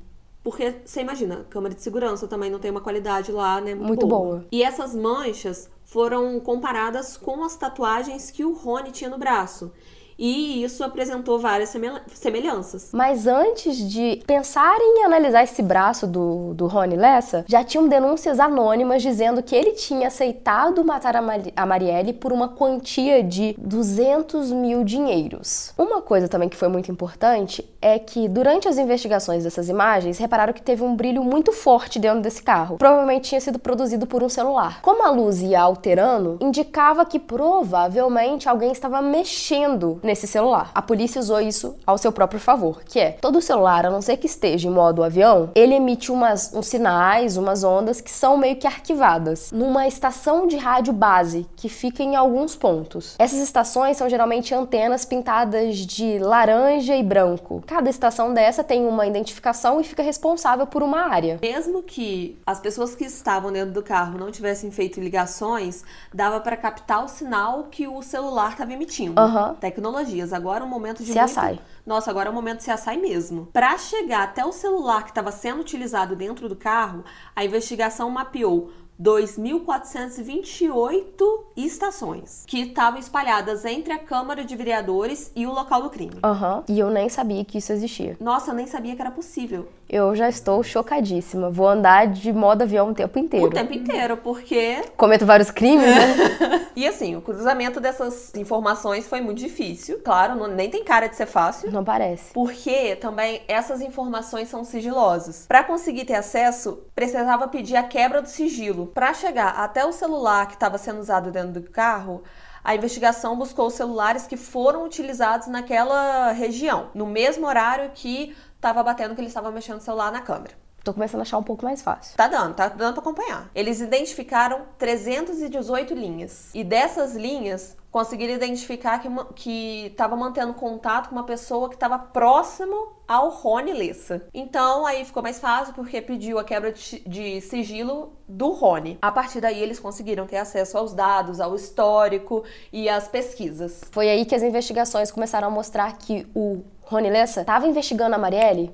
Porque 0.47 0.75
você 0.85 1.01
imagina, 1.01 1.45
câmera 1.49 1.75
de 1.75 1.81
segurança 1.81 2.25
também 2.25 2.49
não 2.49 2.57
tem 2.57 2.71
uma 2.71 2.79
qualidade 2.79 3.33
lá, 3.33 3.59
né? 3.59 3.75
Muito, 3.75 3.87
muito 3.89 4.07
boa. 4.07 4.25
boa. 4.25 4.45
E 4.49 4.63
essas 4.63 4.95
manchas 4.95 5.69
foram 5.83 6.39
comparadas 6.39 7.17
com 7.17 7.43
as 7.43 7.57
tatuagens 7.57 8.31
que 8.31 8.45
o 8.45 8.53
Rony 8.53 8.91
tinha 8.91 9.09
no 9.09 9.17
braço 9.17 9.73
e 10.17 10.63
isso 10.63 10.83
apresentou 10.83 11.39
várias 11.39 11.73
semelhanças. 12.13 12.89
Mas 12.91 13.27
antes 13.27 13.77
de 13.77 14.21
pensar 14.25 14.77
em 14.79 15.03
analisar 15.03 15.43
esse 15.43 15.61
braço 15.61 16.07
do, 16.07 16.53
do 16.53 16.67
Rony 16.67 16.95
Lessa, 16.95 17.45
já 17.47 17.63
tinham 17.63 17.87
denúncias 17.87 18.39
anônimas 18.39 19.01
dizendo 19.01 19.43
que 19.43 19.55
ele 19.55 19.71
tinha 19.71 20.07
aceitado 20.07 20.83
matar 20.83 21.15
a, 21.15 21.21
Mar 21.21 21.39
a 21.55 21.65
Marielle 21.65 22.13
por 22.13 22.33
uma 22.33 22.47
quantia 22.47 23.23
de 23.23 23.55
200 23.57 24.51
mil 24.51 24.83
dinheiros. 24.83 25.73
Uma 25.77 26.01
coisa 26.01 26.27
também 26.27 26.49
que 26.49 26.57
foi 26.57 26.67
muito 26.67 26.91
importante 26.91 27.67
é 27.81 27.99
que 27.99 28.27
durante 28.27 28.67
as 28.67 28.77
investigações 28.77 29.43
dessas 29.43 29.69
imagens, 29.69 30.17
repararam 30.17 30.53
que 30.53 30.61
teve 30.61 30.83
um 30.83 30.95
brilho 30.95 31.23
muito 31.23 31.51
forte 31.51 31.99
dentro 31.99 32.21
desse 32.21 32.41
carro. 32.41 32.77
Provavelmente 32.77 33.29
tinha 33.29 33.41
sido 33.41 33.59
produzido 33.59 34.07
por 34.07 34.23
um 34.23 34.29
celular. 34.29 34.81
Como 34.81 35.05
a 35.05 35.11
luz 35.11 35.41
ia 35.41 35.61
alterando, 35.61 36.37
indicava 36.41 37.05
que 37.05 37.19
provavelmente 37.19 38.49
alguém 38.49 38.71
estava 38.71 39.01
mexendo 39.01 39.99
nesse 40.07 40.25
celular. 40.25 40.71
A 40.73 40.81
polícia 40.81 41.19
usou 41.19 41.39
isso 41.39 41.75
ao 41.85 41.97
seu 41.97 42.11
próprio 42.11 42.39
favor, 42.39 42.81
que 42.83 42.99
é 42.99 43.11
todo 43.11 43.41
celular, 43.41 43.85
a 43.85 43.91
não 43.91 44.01
ser 44.01 44.17
que 44.17 44.25
esteja 44.25 44.67
em 44.67 44.71
modo 44.71 45.03
avião, 45.03 45.51
ele 45.53 45.75
emite 45.75 46.11
umas, 46.11 46.51
uns 46.53 46.67
sinais, 46.67 47.37
umas 47.37 47.63
ondas 47.63 48.01
que 48.01 48.09
são 48.09 48.37
meio 48.37 48.55
que 48.55 48.65
arquivadas 48.65 49.51
numa 49.51 49.87
estação 49.87 50.47
de 50.47 50.57
rádio 50.57 50.93
base 50.93 51.45
que 51.55 51.69
fica 51.69 52.01
em 52.01 52.15
alguns 52.15 52.55
pontos. 52.55 53.15
Essas 53.19 53.39
estações 53.39 53.97
são 53.97 54.09
geralmente 54.09 54.55
antenas 54.55 55.05
pintadas 55.05 55.75
de 55.75 56.17
laranja 56.17 56.95
e 56.95 57.03
branco. 57.03 57.61
Cada 57.67 57.89
estação 57.89 58.33
dessa 58.33 58.63
tem 58.63 58.87
uma 58.87 59.05
identificação 59.05 59.79
e 59.81 59.83
fica 59.83 60.01
responsável 60.01 60.65
por 60.65 60.81
uma 60.81 61.01
área. 61.01 61.37
Mesmo 61.41 61.83
que 61.83 62.39
as 62.45 62.59
pessoas 62.59 62.95
que 62.95 63.03
estavam 63.03 63.51
dentro 63.51 63.73
do 63.73 63.83
carro 63.83 64.17
não 64.17 64.31
tivessem 64.31 64.71
feito 64.71 65.01
ligações, 65.01 65.83
dava 66.13 66.39
para 66.39 66.55
captar 66.55 67.03
o 67.03 67.07
sinal 67.07 67.67
que 67.69 67.87
o 67.87 68.01
celular 68.01 68.51
estava 68.51 68.71
emitindo. 68.71 69.21
Uhum. 69.21 69.53
Tecnologia 69.55 69.96
tecnologias. 69.97 70.31
Agora 70.33 70.63
é 70.63 70.67
um 70.67 70.69
momento 70.69 70.99
de 70.99 71.05
se 71.05 71.17
muito... 71.17 71.23
assai. 71.23 71.59
Nossa, 71.85 72.11
agora 72.11 72.29
é 72.29 72.31
o 72.31 72.35
momento 72.35 72.57
de 72.57 72.63
se 72.63 72.71
assai 72.71 72.97
mesmo. 72.97 73.47
Para 73.47 73.77
chegar 73.77 74.23
até 74.23 74.45
o 74.45 74.51
celular 74.51 75.03
que 75.03 75.09
estava 75.09 75.31
sendo 75.31 75.61
utilizado 75.61 76.15
dentro 76.15 76.47
do 76.47 76.55
carro, 76.55 77.03
a 77.35 77.43
investigação 77.43 78.09
mapeou 78.09 78.71
2.428 79.01 81.45
estações 81.55 82.43
que 82.47 82.61
estavam 82.61 82.99
espalhadas 82.99 83.63
entre 83.63 83.93
a 83.93 83.99
Câmara 83.99 84.43
de 84.43 84.55
Vereadores 84.55 85.31
e 85.35 85.45
o 85.45 85.53
local 85.53 85.83
do 85.83 85.91
crime. 85.91 86.17
Aham. 86.23 86.57
Uhum. 86.57 86.63
E 86.67 86.79
eu 86.79 86.89
nem 86.89 87.07
sabia 87.07 87.45
que 87.45 87.59
isso 87.59 87.71
existia. 87.71 88.17
Nossa, 88.19 88.49
eu 88.51 88.55
nem 88.55 88.65
sabia 88.65 88.95
que 88.95 89.01
era 89.01 89.11
possível. 89.11 89.67
Eu 89.89 90.13
já 90.15 90.27
estou 90.27 90.61
chocadíssima. 90.63 91.49
Vou 91.49 91.67
andar 91.67 92.07
de 92.07 92.33
modo 92.33 92.63
avião 92.63 92.91
o 92.91 92.93
tempo 92.93 93.17
inteiro. 93.17 93.47
O 93.47 93.49
tempo 93.49 93.73
inteiro, 93.73 94.17
porque. 94.17 94.81
Cometo 94.97 95.25
vários 95.25 95.49
crimes, 95.49 95.85
né? 95.85 96.67
e 96.75 96.85
assim, 96.85 97.15
o 97.15 97.21
cruzamento 97.21 97.79
dessas 97.79 98.33
informações 98.35 99.07
foi 99.07 99.21
muito 99.21 99.37
difícil. 99.37 99.99
Claro, 100.03 100.35
não, 100.35 100.47
nem 100.47 100.69
tem 100.69 100.83
cara 100.83 101.07
de 101.07 101.15
ser 101.15 101.25
fácil. 101.25 101.71
Não 101.71 101.85
parece. 101.85 102.33
Porque 102.33 102.97
também 102.97 103.41
essas 103.47 103.79
informações 103.79 104.49
são 104.49 104.65
sigilosas. 104.65 105.45
Para 105.47 105.63
conseguir 105.63 106.03
ter 106.03 106.15
acesso, 106.15 106.79
precisava 106.93 107.47
pedir 107.47 107.77
a 107.77 107.83
quebra 107.83 108.21
do 108.21 108.27
sigilo. 108.27 108.87
Para 108.87 109.13
chegar 109.13 109.51
até 109.51 109.85
o 109.85 109.93
celular 109.93 110.47
que 110.47 110.55
estava 110.55 110.77
sendo 110.77 110.99
usado 110.99 111.31
dentro 111.31 111.61
do 111.61 111.69
carro, 111.69 112.23
a 112.67 112.75
investigação 112.75 113.37
buscou 113.37 113.67
os 113.67 113.75
celulares 113.75 114.27
que 114.27 114.35
foram 114.35 114.83
utilizados 114.83 115.47
naquela 115.47 116.33
região, 116.33 116.89
no 116.93 117.05
mesmo 117.05 117.47
horário 117.47 117.91
que 117.93 118.35
estava 118.57 118.83
batendo 118.83 119.15
que 119.15 119.21
ele 119.21 119.27
estava 119.27 119.49
mexendo 119.51 119.75
no 119.75 119.81
celular 119.81 120.11
na 120.11 120.21
câmera. 120.21 120.53
Tô 120.83 120.93
começando 120.93 121.19
a 121.19 121.23
achar 121.23 121.37
um 121.37 121.43
pouco 121.43 121.65
mais 121.65 121.81
fácil. 121.81 122.15
Tá 122.15 122.27
dando, 122.27 122.53
tá 122.55 122.69
dando 122.69 122.93
pra 122.93 123.01
acompanhar. 123.01 123.49
Eles 123.53 123.81
identificaram 123.81 124.61
318 124.77 125.93
linhas. 125.93 126.49
E 126.53 126.63
dessas 126.63 127.13
linhas, 127.13 127.75
conseguiram 127.91 128.33
identificar 128.33 129.01
que 129.33 129.87
estava 129.87 130.15
mantendo 130.15 130.53
contato 130.53 131.09
com 131.09 131.15
uma 131.15 131.23
pessoa 131.23 131.67
que 131.67 131.75
estava 131.75 131.97
próximo 131.97 132.93
ao 133.07 133.29
Rony 133.29 133.73
Lessa. 133.73 134.27
Então 134.33 134.85
aí 134.85 135.03
ficou 135.03 135.23
mais 135.23 135.39
fácil 135.39 135.73
porque 135.73 136.01
pediu 136.01 136.37
a 136.37 136.43
quebra 136.43 136.71
de 136.71 137.41
sigilo 137.41 138.13
do 138.27 138.51
Rony. 138.51 138.99
A 139.01 139.11
partir 139.11 139.41
daí 139.41 139.61
eles 139.61 139.79
conseguiram 139.79 140.27
ter 140.27 140.37
acesso 140.37 140.77
aos 140.77 140.93
dados, 140.93 141.39
ao 141.39 141.55
histórico 141.55 142.43
e 142.71 142.87
às 142.87 143.07
pesquisas. 143.07 143.81
Foi 143.91 144.09
aí 144.09 144.25
que 144.25 144.35
as 144.35 144.43
investigações 144.43 145.09
começaram 145.09 145.47
a 145.47 145.51
mostrar 145.51 145.97
que 145.97 146.27
o 146.35 146.63
Rony 146.89 147.09
Lessa 147.09 147.41
estava 147.41 147.67
investigando 147.67 148.15
a 148.15 148.17
Marielle 148.17 148.71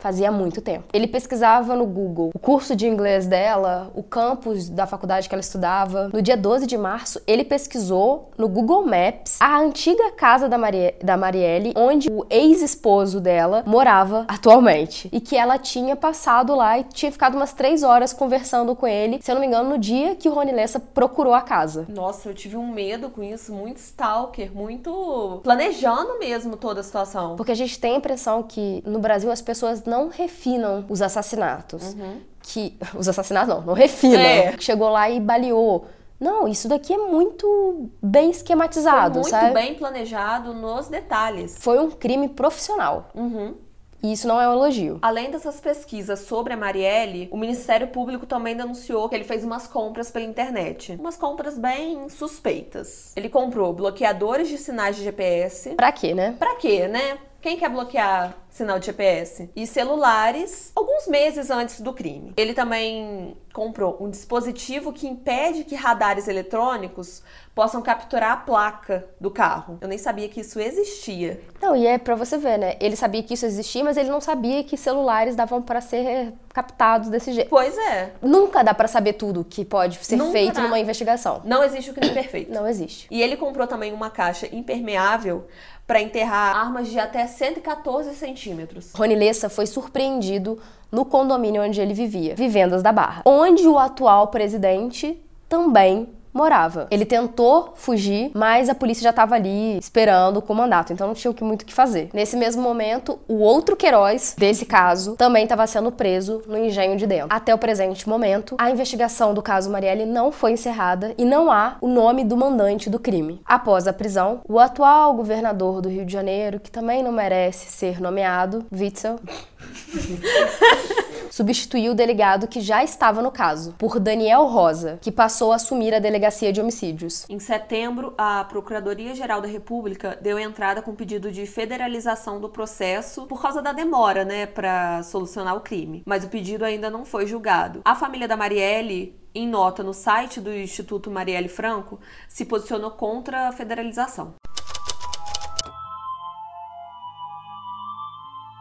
Fazia 0.00 0.32
muito 0.32 0.62
tempo. 0.62 0.84
Ele 0.94 1.06
pesquisava 1.06 1.76
no 1.76 1.84
Google 1.84 2.30
o 2.34 2.38
curso 2.38 2.74
de 2.74 2.86
inglês 2.86 3.26
dela, 3.26 3.90
o 3.94 4.02
campus 4.02 4.70
da 4.70 4.86
faculdade 4.86 5.28
que 5.28 5.34
ela 5.34 5.40
estudava. 5.40 6.08
No 6.10 6.22
dia 6.22 6.38
12 6.38 6.66
de 6.66 6.78
março, 6.78 7.20
ele 7.26 7.44
pesquisou 7.44 8.30
no 8.38 8.48
Google 8.48 8.86
Maps 8.86 9.36
a 9.40 9.58
antiga 9.58 10.10
casa 10.12 10.48
da, 10.48 10.56
Marie, 10.56 10.94
da 11.04 11.18
Marielle, 11.18 11.74
onde 11.76 12.10
o 12.10 12.24
ex-esposo 12.30 13.20
dela 13.20 13.62
morava 13.66 14.24
atualmente. 14.26 15.10
E 15.12 15.20
que 15.20 15.36
ela 15.36 15.58
tinha 15.58 15.94
passado 15.94 16.54
lá 16.54 16.78
e 16.78 16.84
tinha 16.84 17.12
ficado 17.12 17.34
umas 17.36 17.52
três 17.52 17.82
horas 17.82 18.14
conversando 18.14 18.74
com 18.74 18.86
ele, 18.86 19.20
se 19.20 19.30
eu 19.30 19.34
não 19.34 19.40
me 19.40 19.46
engano, 19.46 19.68
no 19.68 19.78
dia 19.78 20.16
que 20.16 20.30
o 20.30 20.32
Rony 20.32 20.52
Lessa 20.52 20.80
procurou 20.80 21.34
a 21.34 21.42
casa. 21.42 21.84
Nossa, 21.88 22.30
eu 22.30 22.34
tive 22.34 22.56
um 22.56 22.66
medo 22.66 23.10
com 23.10 23.22
isso, 23.22 23.52
muito 23.52 23.76
stalker, 23.76 24.50
muito 24.54 25.40
planejando 25.42 26.18
mesmo 26.18 26.56
toda 26.56 26.80
a 26.80 26.82
situação. 26.82 27.36
Porque 27.36 27.52
a 27.52 27.56
gente 27.56 27.78
tem 27.78 27.94
a 27.94 27.98
impressão 27.98 28.42
que 28.42 28.82
no 28.86 28.98
Brasil 28.98 29.30
as 29.30 29.42
pessoas 29.42 29.82
não 29.90 30.08
refinam 30.08 30.84
os 30.88 31.02
assassinatos. 31.02 31.94
Uhum. 31.94 32.20
Que. 32.42 32.78
Os 32.96 33.06
assassinatos 33.06 33.54
não, 33.54 33.60
não 33.60 33.74
refinam. 33.74 34.20
É. 34.20 34.56
Chegou 34.58 34.88
lá 34.88 35.10
e 35.10 35.20
baleou. 35.20 35.86
Não, 36.18 36.46
isso 36.46 36.68
daqui 36.68 36.92
é 36.92 36.98
muito 36.98 37.90
bem 38.02 38.30
esquematizado, 38.30 39.22
Foi 39.22 39.22
muito 39.22 39.30
sabe? 39.30 39.54
bem 39.54 39.74
planejado 39.74 40.52
nos 40.52 40.88
detalhes. 40.88 41.56
Foi 41.58 41.78
um 41.78 41.90
crime 41.90 42.28
profissional. 42.28 43.08
Uhum. 43.14 43.54
E 44.02 44.12
isso 44.12 44.26
não 44.26 44.40
é 44.40 44.48
um 44.48 44.52
elogio. 44.52 44.98
Além 45.02 45.30
dessas 45.30 45.60
pesquisas 45.60 46.20
sobre 46.20 46.54
a 46.54 46.56
Marielle, 46.56 47.28
o 47.30 47.36
Ministério 47.36 47.88
Público 47.88 48.24
também 48.26 48.56
denunciou 48.56 49.08
que 49.08 49.14
ele 49.14 49.24
fez 49.24 49.44
umas 49.44 49.66
compras 49.66 50.10
pela 50.10 50.24
internet. 50.24 50.96
Umas 50.98 51.16
compras 51.16 51.58
bem 51.58 52.08
suspeitas. 52.08 53.12
Ele 53.14 53.28
comprou 53.28 53.72
bloqueadores 53.72 54.48
de 54.48 54.56
sinais 54.56 54.96
de 54.96 55.04
GPS. 55.04 55.70
Pra 55.74 55.92
quê, 55.92 56.14
né? 56.14 56.34
Pra 56.38 56.56
quê, 56.56 56.88
né? 56.88 57.18
Quem 57.40 57.56
quer 57.56 57.70
bloquear 57.70 58.34
sinal 58.50 58.78
de 58.78 58.86
GPS? 58.86 59.48
E 59.56 59.66
celulares, 59.66 60.70
alguns 60.74 61.06
meses 61.06 61.50
antes 61.50 61.80
do 61.80 61.92
crime. 61.92 62.34
Ele 62.36 62.52
também 62.52 63.34
comprou 63.52 63.96
um 64.00 64.10
dispositivo 64.10 64.92
que 64.92 65.08
impede 65.08 65.64
que 65.64 65.74
radares 65.74 66.28
eletrônicos 66.28 67.22
possam 67.54 67.82
capturar 67.82 68.32
a 68.32 68.36
placa 68.36 69.06
do 69.20 69.30
carro. 69.30 69.78
Eu 69.80 69.88
nem 69.88 69.98
sabia 69.98 70.28
que 70.28 70.40
isso 70.40 70.60
existia. 70.60 71.40
Não, 71.60 71.74
e 71.74 71.86
é 71.86 71.98
para 71.98 72.14
você 72.14 72.38
ver, 72.38 72.58
né? 72.58 72.76
Ele 72.80 72.94
sabia 72.94 73.22
que 73.22 73.34
isso 73.34 73.46
existia, 73.46 73.82
mas 73.82 73.96
ele 73.96 74.08
não 74.08 74.20
sabia 74.20 74.62
que 74.62 74.76
celulares 74.76 75.34
davam 75.34 75.60
para 75.60 75.80
ser 75.80 76.32
captados 76.52 77.08
desse 77.08 77.32
jeito. 77.32 77.48
Pois 77.48 77.76
é. 77.76 78.12
Nunca 78.22 78.62
dá 78.62 78.74
para 78.74 78.88
saber 78.88 79.14
tudo 79.14 79.44
que 79.44 79.64
pode 79.64 79.98
ser 80.04 80.16
Nunca 80.16 80.32
feito 80.32 80.54
dá. 80.54 80.62
numa 80.62 80.78
investigação. 80.78 81.40
Não 81.44 81.64
existe 81.64 81.90
o 81.90 81.94
crime 81.94 82.12
perfeito. 82.14 82.52
Não 82.52 82.66
existe. 82.68 83.06
E 83.10 83.20
ele 83.22 83.36
comprou 83.36 83.66
também 83.66 83.92
uma 83.92 84.10
caixa 84.10 84.48
impermeável 84.54 85.46
para 85.90 86.00
enterrar 86.00 86.56
armas 86.56 86.86
de 86.86 87.00
até 87.00 87.26
114 87.26 88.14
centímetros. 88.14 88.92
Rony 88.94 89.16
Lessa 89.16 89.48
foi 89.48 89.66
surpreendido 89.66 90.56
no 90.88 91.04
condomínio 91.04 91.60
onde 91.64 91.80
ele 91.80 91.92
vivia, 91.92 92.36
Vivendas 92.36 92.80
da 92.80 92.92
Barra, 92.92 93.22
onde 93.24 93.66
o 93.66 93.76
atual 93.76 94.28
presidente 94.28 95.20
também 95.48 96.08
morava. 96.32 96.86
Ele 96.90 97.04
tentou 97.04 97.72
fugir, 97.76 98.30
mas 98.34 98.68
a 98.68 98.74
polícia 98.74 99.02
já 99.02 99.10
estava 99.10 99.34
ali 99.34 99.78
esperando 99.78 100.40
com 100.40 100.52
o 100.52 100.56
mandato, 100.56 100.92
então 100.92 101.06
não 101.06 101.14
tinha 101.14 101.34
muito 101.40 101.62
o 101.62 101.64
que 101.64 101.74
fazer. 101.74 102.10
Nesse 102.12 102.36
mesmo 102.36 102.62
momento, 102.62 103.18
o 103.28 103.38
outro 103.38 103.76
Queiroz 103.76 104.34
desse 104.38 104.64
caso 104.64 105.16
também 105.16 105.44
estava 105.44 105.66
sendo 105.66 105.90
preso 105.92 106.42
no 106.46 106.58
engenho 106.58 106.96
de 106.96 107.06
dentro. 107.06 107.28
Até 107.30 107.54
o 107.54 107.58
presente 107.58 108.08
momento, 108.08 108.56
a 108.58 108.70
investigação 108.70 109.34
do 109.34 109.42
caso 109.42 109.70
Marielle 109.70 110.06
não 110.06 110.32
foi 110.32 110.52
encerrada 110.52 111.14
e 111.16 111.24
não 111.24 111.50
há 111.50 111.76
o 111.80 111.88
nome 111.88 112.24
do 112.24 112.36
mandante 112.36 112.88
do 112.88 112.98
crime. 112.98 113.40
Após 113.44 113.86
a 113.86 113.92
prisão, 113.92 114.40
o 114.48 114.58
atual 114.58 115.14
governador 115.14 115.80
do 115.80 115.88
Rio 115.88 116.04
de 116.04 116.12
Janeiro, 116.12 116.60
que 116.60 116.70
também 116.70 117.02
não 117.02 117.12
merece 117.12 117.70
ser 117.70 118.00
nomeado, 118.00 118.64
Witzel, 118.72 119.18
substituiu 121.30 121.92
o 121.92 121.94
delegado 121.94 122.48
que 122.48 122.60
já 122.60 122.82
estava 122.82 123.22
no 123.22 123.30
caso, 123.30 123.74
por 123.78 123.98
Daniel 123.98 124.46
Rosa, 124.46 124.98
que 125.00 125.12
passou 125.12 125.52
a 125.52 125.56
assumir 125.56 125.94
a 125.94 125.98
delegacia 125.98 126.52
de 126.52 126.60
homicídios. 126.60 127.24
Em 127.28 127.38
setembro, 127.38 128.12
a 128.18 128.44
Procuradoria-Geral 128.44 129.40
da 129.40 129.48
República 129.48 130.18
deu 130.20 130.38
entrada 130.38 130.82
com 130.82 130.94
pedido 130.94 131.30
de 131.30 131.46
federalização 131.46 132.40
do 132.40 132.48
processo 132.48 133.26
por 133.26 133.40
causa 133.40 133.62
da 133.62 133.72
demora, 133.72 134.24
né, 134.24 134.44
para 134.44 135.02
solucionar 135.04 135.56
o 135.56 135.60
crime. 135.60 136.02
Mas 136.04 136.24
o 136.24 136.28
pedido 136.28 136.64
ainda 136.64 136.90
não 136.90 137.04
foi 137.04 137.26
julgado. 137.26 137.80
A 137.84 137.94
família 137.94 138.26
da 138.26 138.36
Marielle 138.36 139.18
em 139.34 139.46
nota 139.48 139.82
no 139.82 139.94
site 139.94 140.40
do 140.40 140.52
Instituto 140.52 141.10
Marielle 141.10 141.48
Franco, 141.48 142.00
se 142.28 142.44
posicionou 142.44 142.90
contra 142.90 143.48
a 143.48 143.52
federalização. 143.52 144.34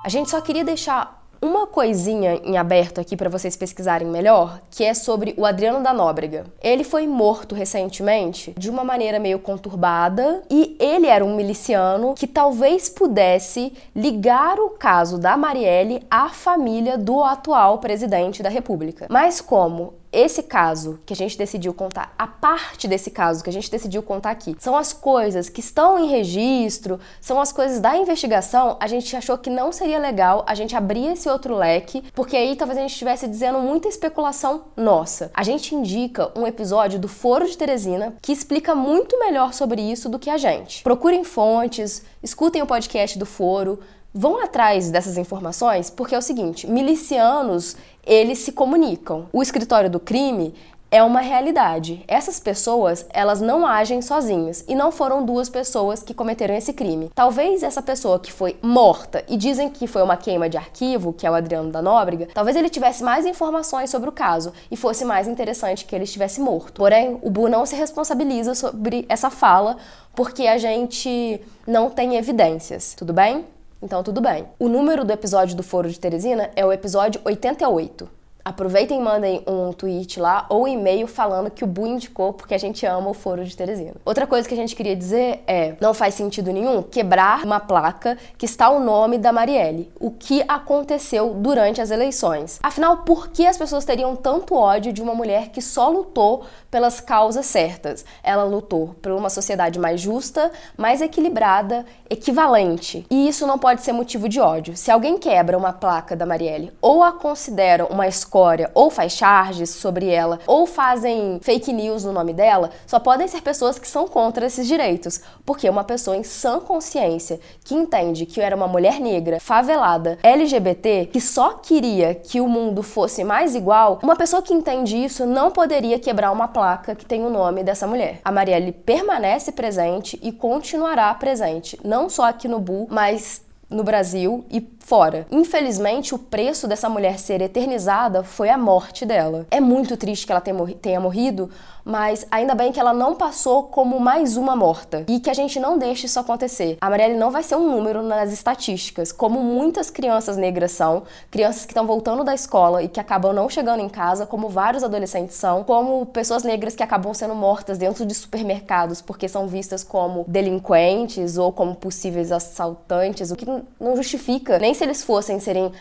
A 0.04 0.10
gente 0.10 0.30
só 0.30 0.40
queria 0.40 0.64
deixar 0.64 1.19
uma 1.41 1.67
coisinha 1.67 2.39
em 2.43 2.58
aberto 2.58 2.99
aqui 2.99 3.15
para 3.15 3.30
vocês 3.30 3.56
pesquisarem 3.56 4.08
melhor, 4.08 4.60
que 4.69 4.84
é 4.84 4.93
sobre 4.93 5.34
o 5.38 5.45
Adriano 5.45 5.82
da 5.82 5.93
Nóbrega. 5.93 6.45
Ele 6.62 6.84
foi 6.84 7.08
morto 7.08 7.56
recentemente 7.56 8.54
de 8.58 8.69
uma 8.69 8.84
maneira 8.84 9.19
meio 9.19 9.39
conturbada 9.39 10.43
e 10.49 10.75
ele 10.80 11.08
era 11.08 11.23
um 11.23 11.36
miliciano 11.36 12.13
que 12.13 12.28
talvez 12.28 12.89
pudesse 12.89 13.73
ligar 13.95 14.60
o 14.60 14.71
caso 14.71 15.17
da 15.17 15.38
Marielle 15.38 16.04
à 16.10 16.30
família 16.30 16.97
do 16.97 17.23
atual 17.23 17.80
presidente 17.80 18.43
da 18.43 18.49
República. 18.49 19.08
Mas 19.10 19.41
como 19.41 19.99
esse 20.12 20.43
caso 20.43 21.00
que 21.06 21.13
a 21.13 21.15
gente 21.15 21.38
decidiu 21.38 21.74
contar, 21.74 22.13
a 22.17 22.26
parte 22.26 22.88
desse 22.88 23.12
caso 23.12 23.43
que 23.43 23.50
a 23.50 23.54
gente 23.54 23.69
decidiu 23.69 24.02
contar 24.02 24.32
aqui, 24.32 24.56
são 24.60 24.76
as 24.76 24.91
coisas 24.91 25.50
que 25.50 25.60
estão 25.60 26.00
em 26.00 26.08
registro, 26.08 27.00
são 27.22 27.39
as 27.39 27.52
coisas 27.52 27.80
da 27.80 27.95
investigação, 27.95 28.78
a 28.80 28.88
gente 28.88 29.15
achou 29.15 29.38
que 29.38 29.50
não 29.50 29.72
seria 29.72 30.00
legal 30.00 30.43
a 30.48 30.56
gente 30.56 30.76
abrir 30.76 31.08
esse 31.08 31.30
outro 31.30 31.56
leque, 31.56 32.04
porque 32.13 32.36
aí 32.36 32.56
talvez 32.56 32.78
a 32.78 32.82
gente 32.82 32.93
estivesse 32.93 33.28
dizendo 33.28 33.60
muita 33.60 33.88
especulação 33.88 34.65
nossa. 34.76 35.32
A 35.34 35.43
gente 35.43 35.76
indica 35.76 36.32
um 36.36 36.48
episódio 36.48 37.00
do 37.00 37.08
Foro 37.08 37.48
de 37.48 37.58
Teresina 37.58 38.15
que 38.22 38.32
explica 38.32 38.74
muito 38.74 39.19
melhor 39.19 39.54
sobre 39.54 39.82
isso 39.82 40.10
do 40.10 40.19
que 40.19 40.30
a 40.30 40.38
gente. 40.38 40.84
Procurem 40.84 41.24
fontes, 41.24 42.04
escutem 42.24 42.62
o 42.62 42.67
podcast 42.67 43.17
do 43.17 43.26
Foro, 43.26 43.80
vão 44.13 44.43
atrás 44.43 44.89
dessas 44.89 45.17
informações, 45.17 45.89
porque 45.89 46.15
é 46.15 46.17
o 46.17 46.22
seguinte, 46.22 46.67
milicianos 46.67 47.76
eles 48.06 48.39
se 48.39 48.52
comunicam. 48.52 49.28
O 49.32 49.41
escritório 49.41 49.89
do 49.89 50.00
crime 50.00 50.54
é 50.91 51.04
uma 51.04 51.19
realidade. 51.19 52.04
Essas 52.08 52.39
pessoas, 52.39 53.06
elas 53.12 53.39
não 53.39 53.65
agem 53.65 54.02
sozinhas 54.02 54.65
e 54.67 54.74
não 54.74 54.91
foram 54.91 55.24
duas 55.24 55.48
pessoas 55.50 56.02
que 56.02 56.13
cometeram 56.13 56.56
esse 56.56 56.74
crime. 56.74 57.12
Talvez 57.13 57.62
essa 57.62 57.82
pessoa 57.82 58.19
que 58.19 58.32
foi 58.32 58.58
morta 58.62 59.24
e 59.28 59.38
dizem 59.38 59.69
que 59.69 59.86
foi 59.86 60.02
uma 60.02 60.17
queima 60.17 60.50
de 60.50 60.58
arquivo, 60.58 61.13
que 61.13 61.28
é 61.28 61.32
o 61.32 61.36
Adriano 61.36 61.72
da 61.72 61.82
Nóbrega, 61.82 62.28
talvez 62.34 62.56
ele 62.58 62.69
tivesse 62.69 63.04
mais 63.04 63.26
informações 63.26 63.89
sobre 63.89 64.10
o 64.10 64.13
caso 64.13 64.52
e 64.72 64.76
fosse 64.76 65.06
mais 65.06 65.28
interessante 65.28 65.86
que 65.86 65.95
ele 65.95 66.06
estivesse 66.06 66.41
morto. 66.41 66.74
Porém, 66.74 67.19
o 67.22 67.30
Bu 67.30 67.48
não 67.48 67.65
se 67.65 67.76
responsabiliza 67.76 68.56
sobre 68.56 69.06
essa 69.08 69.30
fala 69.30 69.78
porque 70.15 70.48
a 70.48 70.58
gente 70.58 71.39
não 71.67 71.89
tem 71.89 72.15
evidências, 72.15 72.95
tudo 72.98 73.13
bem? 73.13 73.45
Então, 73.82 74.04
tudo 74.04 74.20
bem. 74.20 74.48
O 74.60 74.68
número 74.68 75.06
do 75.06 75.13
episódio 75.13 75.56
do 75.56 75.63
Foro 75.63 75.89
de 75.89 76.00
Teresina 76.00 76.52
é 76.56 76.65
o 76.65 76.72
episódio 76.72 77.22
88. 77.24 78.19
Aproveitem 78.50 79.00
e 79.00 79.04
mandem 79.04 79.44
um 79.46 79.72
tweet 79.72 80.20
lá 80.20 80.48
ou 80.50 80.64
um 80.64 80.68
e-mail 80.68 81.06
falando 81.06 81.52
que 81.52 81.64
o 81.64 81.68
Bu 81.68 81.86
indicou 81.86 82.34
porque 82.34 82.56
a 82.56 82.58
gente 82.58 82.84
ama 82.84 83.12
o 83.12 83.14
Foro 83.14 83.46
de 83.46 83.56
Teresina. 83.56 83.94
Outra 84.04 84.26
coisa 84.26 84.48
que 84.48 84.56
a 84.56 84.58
gente 84.58 84.76
queria 84.76 84.96
dizer 84.96 85.44
é: 85.46 85.76
não 85.80 85.94
faz 85.94 86.16
sentido 86.16 86.52
nenhum 86.52 86.82
quebrar 86.82 87.46
uma 87.46 87.60
placa 87.60 88.18
que 88.40 88.48
está 88.48 88.72
o 88.72 88.80
nome 88.80 89.20
da 89.20 89.32
Marielle. 89.32 89.92
O 90.00 90.10
que 90.10 90.44
aconteceu 90.48 91.36
durante 91.36 91.80
as 91.80 91.92
eleições? 91.92 92.58
Afinal, 92.64 92.98
por 92.98 93.28
que 93.28 93.46
as 93.46 93.56
pessoas 93.56 93.86
teriam 93.86 94.16
tanto 94.16 94.56
ódio 94.56 94.92
de 94.92 95.00
uma 95.00 95.14
mulher 95.14 95.50
que 95.50 95.62
só 95.62 95.88
lutou 95.88 96.44
pelas 96.72 97.00
causas 97.00 97.46
certas? 97.46 98.04
Ela 98.24 98.46
lutou 98.46 98.96
por 99.00 99.12
uma 99.12 99.30
sociedade 99.30 99.78
mais 99.78 100.02
justa, 100.02 100.52
mais 100.76 101.04
equilibrada, 101.04 101.86
equivalente. 102.10 103.06
E 103.12 103.28
isso 103.28 103.46
não 103.46 103.60
pode 103.60 103.84
ser 103.84 103.94
motivo 103.94 104.28
de 104.28 104.40
ódio. 104.40 104.76
Se 104.76 104.90
alguém 104.90 105.20
quebra 105.20 105.56
uma 105.56 105.72
placa 105.72 106.16
da 106.16 106.26
Marielle 106.26 106.74
ou 106.82 107.04
a 107.04 107.12
considera 107.12 107.86
uma 107.86 108.08
escória 108.39 108.71
ou 108.73 108.89
faz 108.89 109.13
charges 109.13 109.69
sobre 109.69 110.08
ela 110.08 110.39
ou 110.47 110.65
fazem 110.65 111.39
fake 111.41 111.73
news 111.73 112.06
no 112.06 112.13
nome 112.13 112.34
dela, 112.34 112.69
só 112.88 112.99
podem 112.99 113.28
ser 113.28 113.41
pessoas 113.41 113.78
que 113.78 113.88
são 113.88 114.08
contra 114.08 114.45
esses 114.45 114.65
direitos. 114.65 115.19
Porque 115.45 115.69
uma 115.69 115.84
pessoa 115.84 116.15
em 116.15 116.23
sã 116.23 116.60
consciência 116.60 117.39
que 117.63 117.75
entende 117.75 118.25
que 118.25 118.39
era 118.39 118.56
uma 118.56 118.67
mulher 118.67 118.99
negra, 118.99 119.39
favelada, 119.39 120.17
LGBT, 120.23 121.10
que 121.12 121.19
só 121.19 121.56
queria 121.56 122.15
que 122.15 122.39
o 122.39 122.47
mundo 122.47 122.82
fosse 122.82 123.23
mais 123.23 123.56
igual, 123.56 123.99
uma 124.02 124.15
pessoa 124.15 124.41
que 124.41 124.54
entende 124.54 124.95
isso 124.95 125.25
não 125.25 125.52
poderia 125.52 125.99
quebrar 125.99 126.32
uma 126.32 126.47
placa 126.47 126.95
que 126.95 127.06
tem 127.06 127.25
o 127.25 127.30
nome 127.30 127.63
dessa 127.63 127.86
mulher. 127.86 128.21
A 128.23 128.32
Marielle 128.32 128.71
permanece 128.71 129.52
presente 129.52 130.17
e 130.21 130.32
continuará 130.32 131.13
presente, 131.13 131.80
não 131.84 132.10
só 132.10 132.23
aqui 132.23 132.47
no 132.47 132.60
Bu, 132.60 132.88
mas 132.89 133.41
no 133.69 133.84
Brasil 133.84 134.45
e 134.49 134.60
fora. 134.89 135.28
Infelizmente, 135.30 136.15
o 136.15 136.17
preço 136.17 136.67
dessa 136.67 136.89
mulher 136.89 137.19
ser 137.19 137.41
eternizada 137.43 138.23
foi 138.23 138.49
a 138.49 138.58
morte 138.58 139.06
dela. 139.06 139.45
É 139.52 139.60
muito 139.60 139.95
triste 139.95 140.25
que 140.25 140.32
ela 140.32 140.41
tenha 140.41 140.99
morrido, 140.99 141.52
mas 141.86 142.25
ainda 142.30 142.56
bem 142.56 142.71
que 142.71 142.80
ela 142.80 142.93
não 142.93 143.15
passou 143.15 143.63
como 143.63 143.99
mais 143.99 144.38
uma 144.38 144.56
morta 144.56 145.04
e 145.08 145.19
que 145.19 145.30
a 145.30 145.34
gente 145.34 145.60
não 145.60 145.78
deixe 145.78 146.06
isso 146.06 146.19
acontecer. 146.19 146.78
A 146.82 146.89
Marielle 146.89 147.17
não 147.17 147.32
vai 147.32 147.43
ser 147.43 147.56
um 147.56 147.71
número 147.71 148.02
nas 148.02 148.32
estatísticas, 148.32 149.12
como 149.12 149.41
muitas 149.41 149.89
crianças 149.89 150.38
negras 150.38 150.71
são, 150.71 151.04
crianças 151.32 151.65
que 151.65 151.71
estão 151.71 151.86
voltando 151.86 152.23
da 152.23 152.34
escola 152.34 152.84
e 152.84 152.88
que 152.88 152.99
acabam 152.99 153.34
não 153.34 153.49
chegando 153.49 153.82
em 153.82 153.89
casa, 153.89 154.25
como 154.25 154.49
vários 154.49 154.84
adolescentes 154.84 155.36
são, 155.36 155.63
como 155.63 156.06
pessoas 156.08 156.43
negras 156.43 156.75
que 156.75 156.84
acabam 156.84 157.13
sendo 157.13 157.36
mortas 157.36 157.78
dentro 157.78 158.06
de 158.06 158.13
supermercados 158.13 159.02
porque 159.02 159.28
são 159.28 159.47
vistas 159.47 159.84
como 159.84 160.25
delinquentes 160.28 161.38
ou 161.38 161.52
como 161.52 161.75
possíveis 161.75 162.32
assaltantes, 162.32 163.32
o 163.32 163.36
que 163.36 163.45
não 163.80 163.95
justifica 163.95 164.60
nem 164.60 164.73
se 164.80 164.86
eles 164.86 165.04
fossem 165.04 165.42
serem 165.42 165.74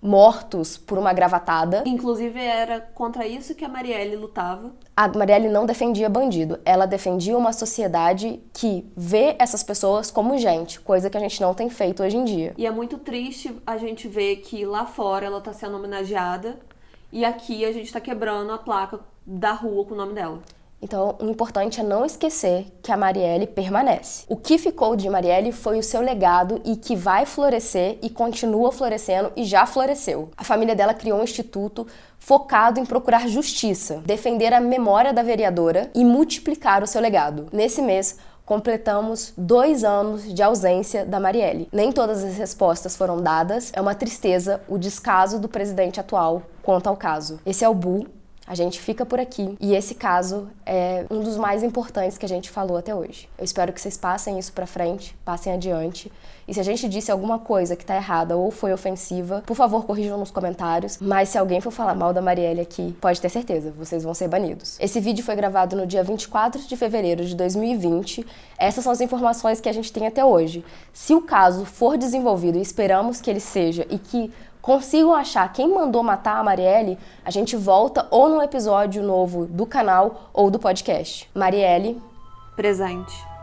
mortos 0.00 0.76
por 0.76 0.96
uma 0.96 1.12
gravatada. 1.12 1.82
Inclusive, 1.84 2.38
era 2.38 2.80
contra 2.80 3.26
isso 3.26 3.54
que 3.54 3.64
a 3.64 3.68
Marielle 3.68 4.14
lutava. 4.14 4.70
A 4.96 5.08
Marielle 5.08 5.48
não 5.48 5.66
defendia 5.66 6.08
bandido, 6.08 6.60
ela 6.64 6.86
defendia 6.86 7.36
uma 7.36 7.52
sociedade 7.52 8.40
que 8.52 8.86
vê 8.96 9.34
essas 9.40 9.62
pessoas 9.64 10.10
como 10.10 10.38
gente, 10.38 10.78
coisa 10.78 11.10
que 11.10 11.16
a 11.16 11.20
gente 11.20 11.40
não 11.40 11.52
tem 11.52 11.68
feito 11.68 12.02
hoje 12.02 12.16
em 12.16 12.24
dia. 12.24 12.54
E 12.56 12.64
é 12.64 12.70
muito 12.70 12.98
triste 12.98 13.56
a 13.66 13.76
gente 13.76 14.06
ver 14.06 14.36
que 14.36 14.64
lá 14.64 14.86
fora 14.86 15.26
ela 15.26 15.40
tá 15.40 15.52
sendo 15.52 15.76
homenageada 15.76 16.60
e 17.10 17.24
aqui 17.24 17.64
a 17.64 17.72
gente 17.72 17.92
tá 17.92 18.00
quebrando 18.00 18.52
a 18.52 18.58
placa 18.58 19.00
da 19.26 19.52
rua 19.52 19.84
com 19.84 19.94
o 19.94 19.96
nome 19.96 20.12
dela. 20.12 20.40
Então, 20.82 21.16
o 21.18 21.30
importante 21.30 21.80
é 21.80 21.82
não 21.82 22.04
esquecer 22.04 22.66
que 22.82 22.92
a 22.92 22.96
Marielle 22.96 23.46
permanece. 23.46 24.24
O 24.28 24.36
que 24.36 24.58
ficou 24.58 24.94
de 24.94 25.08
Marielle 25.08 25.50
foi 25.50 25.78
o 25.78 25.82
seu 25.82 26.02
legado 26.02 26.60
e 26.64 26.76
que 26.76 26.94
vai 26.94 27.24
florescer 27.24 27.98
e 28.02 28.10
continua 28.10 28.70
florescendo 28.70 29.32
e 29.34 29.44
já 29.44 29.64
floresceu. 29.64 30.30
A 30.36 30.44
família 30.44 30.76
dela 30.76 30.92
criou 30.92 31.18
um 31.18 31.24
instituto 31.24 31.86
focado 32.18 32.78
em 32.78 32.84
procurar 32.84 33.28
justiça, 33.28 34.02
defender 34.04 34.52
a 34.52 34.60
memória 34.60 35.12
da 35.12 35.22
vereadora 35.22 35.90
e 35.94 36.04
multiplicar 36.04 36.82
o 36.82 36.86
seu 36.86 37.00
legado. 37.00 37.48
Nesse 37.50 37.80
mês, 37.80 38.18
completamos 38.44 39.32
dois 39.36 39.84
anos 39.84 40.32
de 40.32 40.42
ausência 40.42 41.04
da 41.04 41.18
Marielle. 41.18 41.68
Nem 41.72 41.92
todas 41.92 42.22
as 42.22 42.36
respostas 42.36 42.96
foram 42.96 43.22
dadas. 43.22 43.72
É 43.74 43.80
uma 43.80 43.94
tristeza 43.94 44.60
o 44.68 44.78
descaso 44.78 45.38
do 45.38 45.48
presidente 45.48 45.98
atual 45.98 46.42
quanto 46.62 46.88
ao 46.88 46.96
caso. 46.96 47.40
Esse 47.44 47.64
é 47.64 47.68
o 47.68 47.74
Bu. 47.74 48.06
A 48.46 48.54
gente 48.54 48.78
fica 48.78 49.06
por 49.06 49.18
aqui 49.18 49.56
e 49.58 49.74
esse 49.74 49.94
caso 49.94 50.48
é 50.66 51.06
um 51.10 51.20
dos 51.20 51.38
mais 51.38 51.62
importantes 51.62 52.18
que 52.18 52.26
a 52.26 52.28
gente 52.28 52.50
falou 52.50 52.76
até 52.76 52.94
hoje. 52.94 53.26
Eu 53.38 53.44
espero 53.44 53.72
que 53.72 53.80
vocês 53.80 53.96
passem 53.96 54.38
isso 54.38 54.52
para 54.52 54.66
frente, 54.66 55.16
passem 55.24 55.50
adiante. 55.50 56.12
E 56.46 56.52
se 56.52 56.60
a 56.60 56.62
gente 56.62 56.86
disse 56.86 57.10
alguma 57.10 57.38
coisa 57.38 57.74
que 57.74 57.86
tá 57.86 57.96
errada 57.96 58.36
ou 58.36 58.50
foi 58.50 58.70
ofensiva, 58.70 59.42
por 59.46 59.56
favor, 59.56 59.86
corrijam 59.86 60.18
nos 60.18 60.30
comentários. 60.30 60.98
Mas 61.00 61.30
se 61.30 61.38
alguém 61.38 61.58
for 61.62 61.70
falar 61.70 61.94
mal 61.94 62.12
da 62.12 62.20
Marielle 62.20 62.60
aqui, 62.60 62.94
pode 63.00 63.18
ter 63.18 63.30
certeza, 63.30 63.72
vocês 63.78 64.04
vão 64.04 64.12
ser 64.12 64.28
banidos. 64.28 64.78
Esse 64.78 65.00
vídeo 65.00 65.24
foi 65.24 65.34
gravado 65.36 65.74
no 65.74 65.86
dia 65.86 66.04
24 66.04 66.60
de 66.60 66.76
fevereiro 66.76 67.24
de 67.24 67.34
2020. 67.34 68.26
Essas 68.58 68.84
são 68.84 68.92
as 68.92 69.00
informações 69.00 69.58
que 69.58 69.70
a 69.70 69.72
gente 69.72 69.90
tem 69.90 70.06
até 70.06 70.22
hoje. 70.22 70.62
Se 70.92 71.14
o 71.14 71.22
caso 71.22 71.64
for 71.64 71.96
desenvolvido, 71.96 72.58
e 72.58 72.60
esperamos 72.62 73.22
que 73.22 73.30
ele 73.30 73.40
seja 73.40 73.86
e 73.88 73.98
que 73.98 74.30
consigam 74.64 75.12
achar 75.12 75.52
quem 75.52 75.68
mandou 75.68 76.02
matar 76.02 76.38
a 76.38 76.42
Marielle, 76.42 76.98
a 77.22 77.30
gente 77.30 77.54
volta 77.54 78.08
ou 78.10 78.30
num 78.30 78.40
episódio 78.40 79.02
novo 79.02 79.44
do 79.44 79.66
canal 79.66 80.30
ou 80.32 80.50
do 80.50 80.58
podcast. 80.58 81.28
Marielle. 81.34 82.00
Presente. 82.56 83.33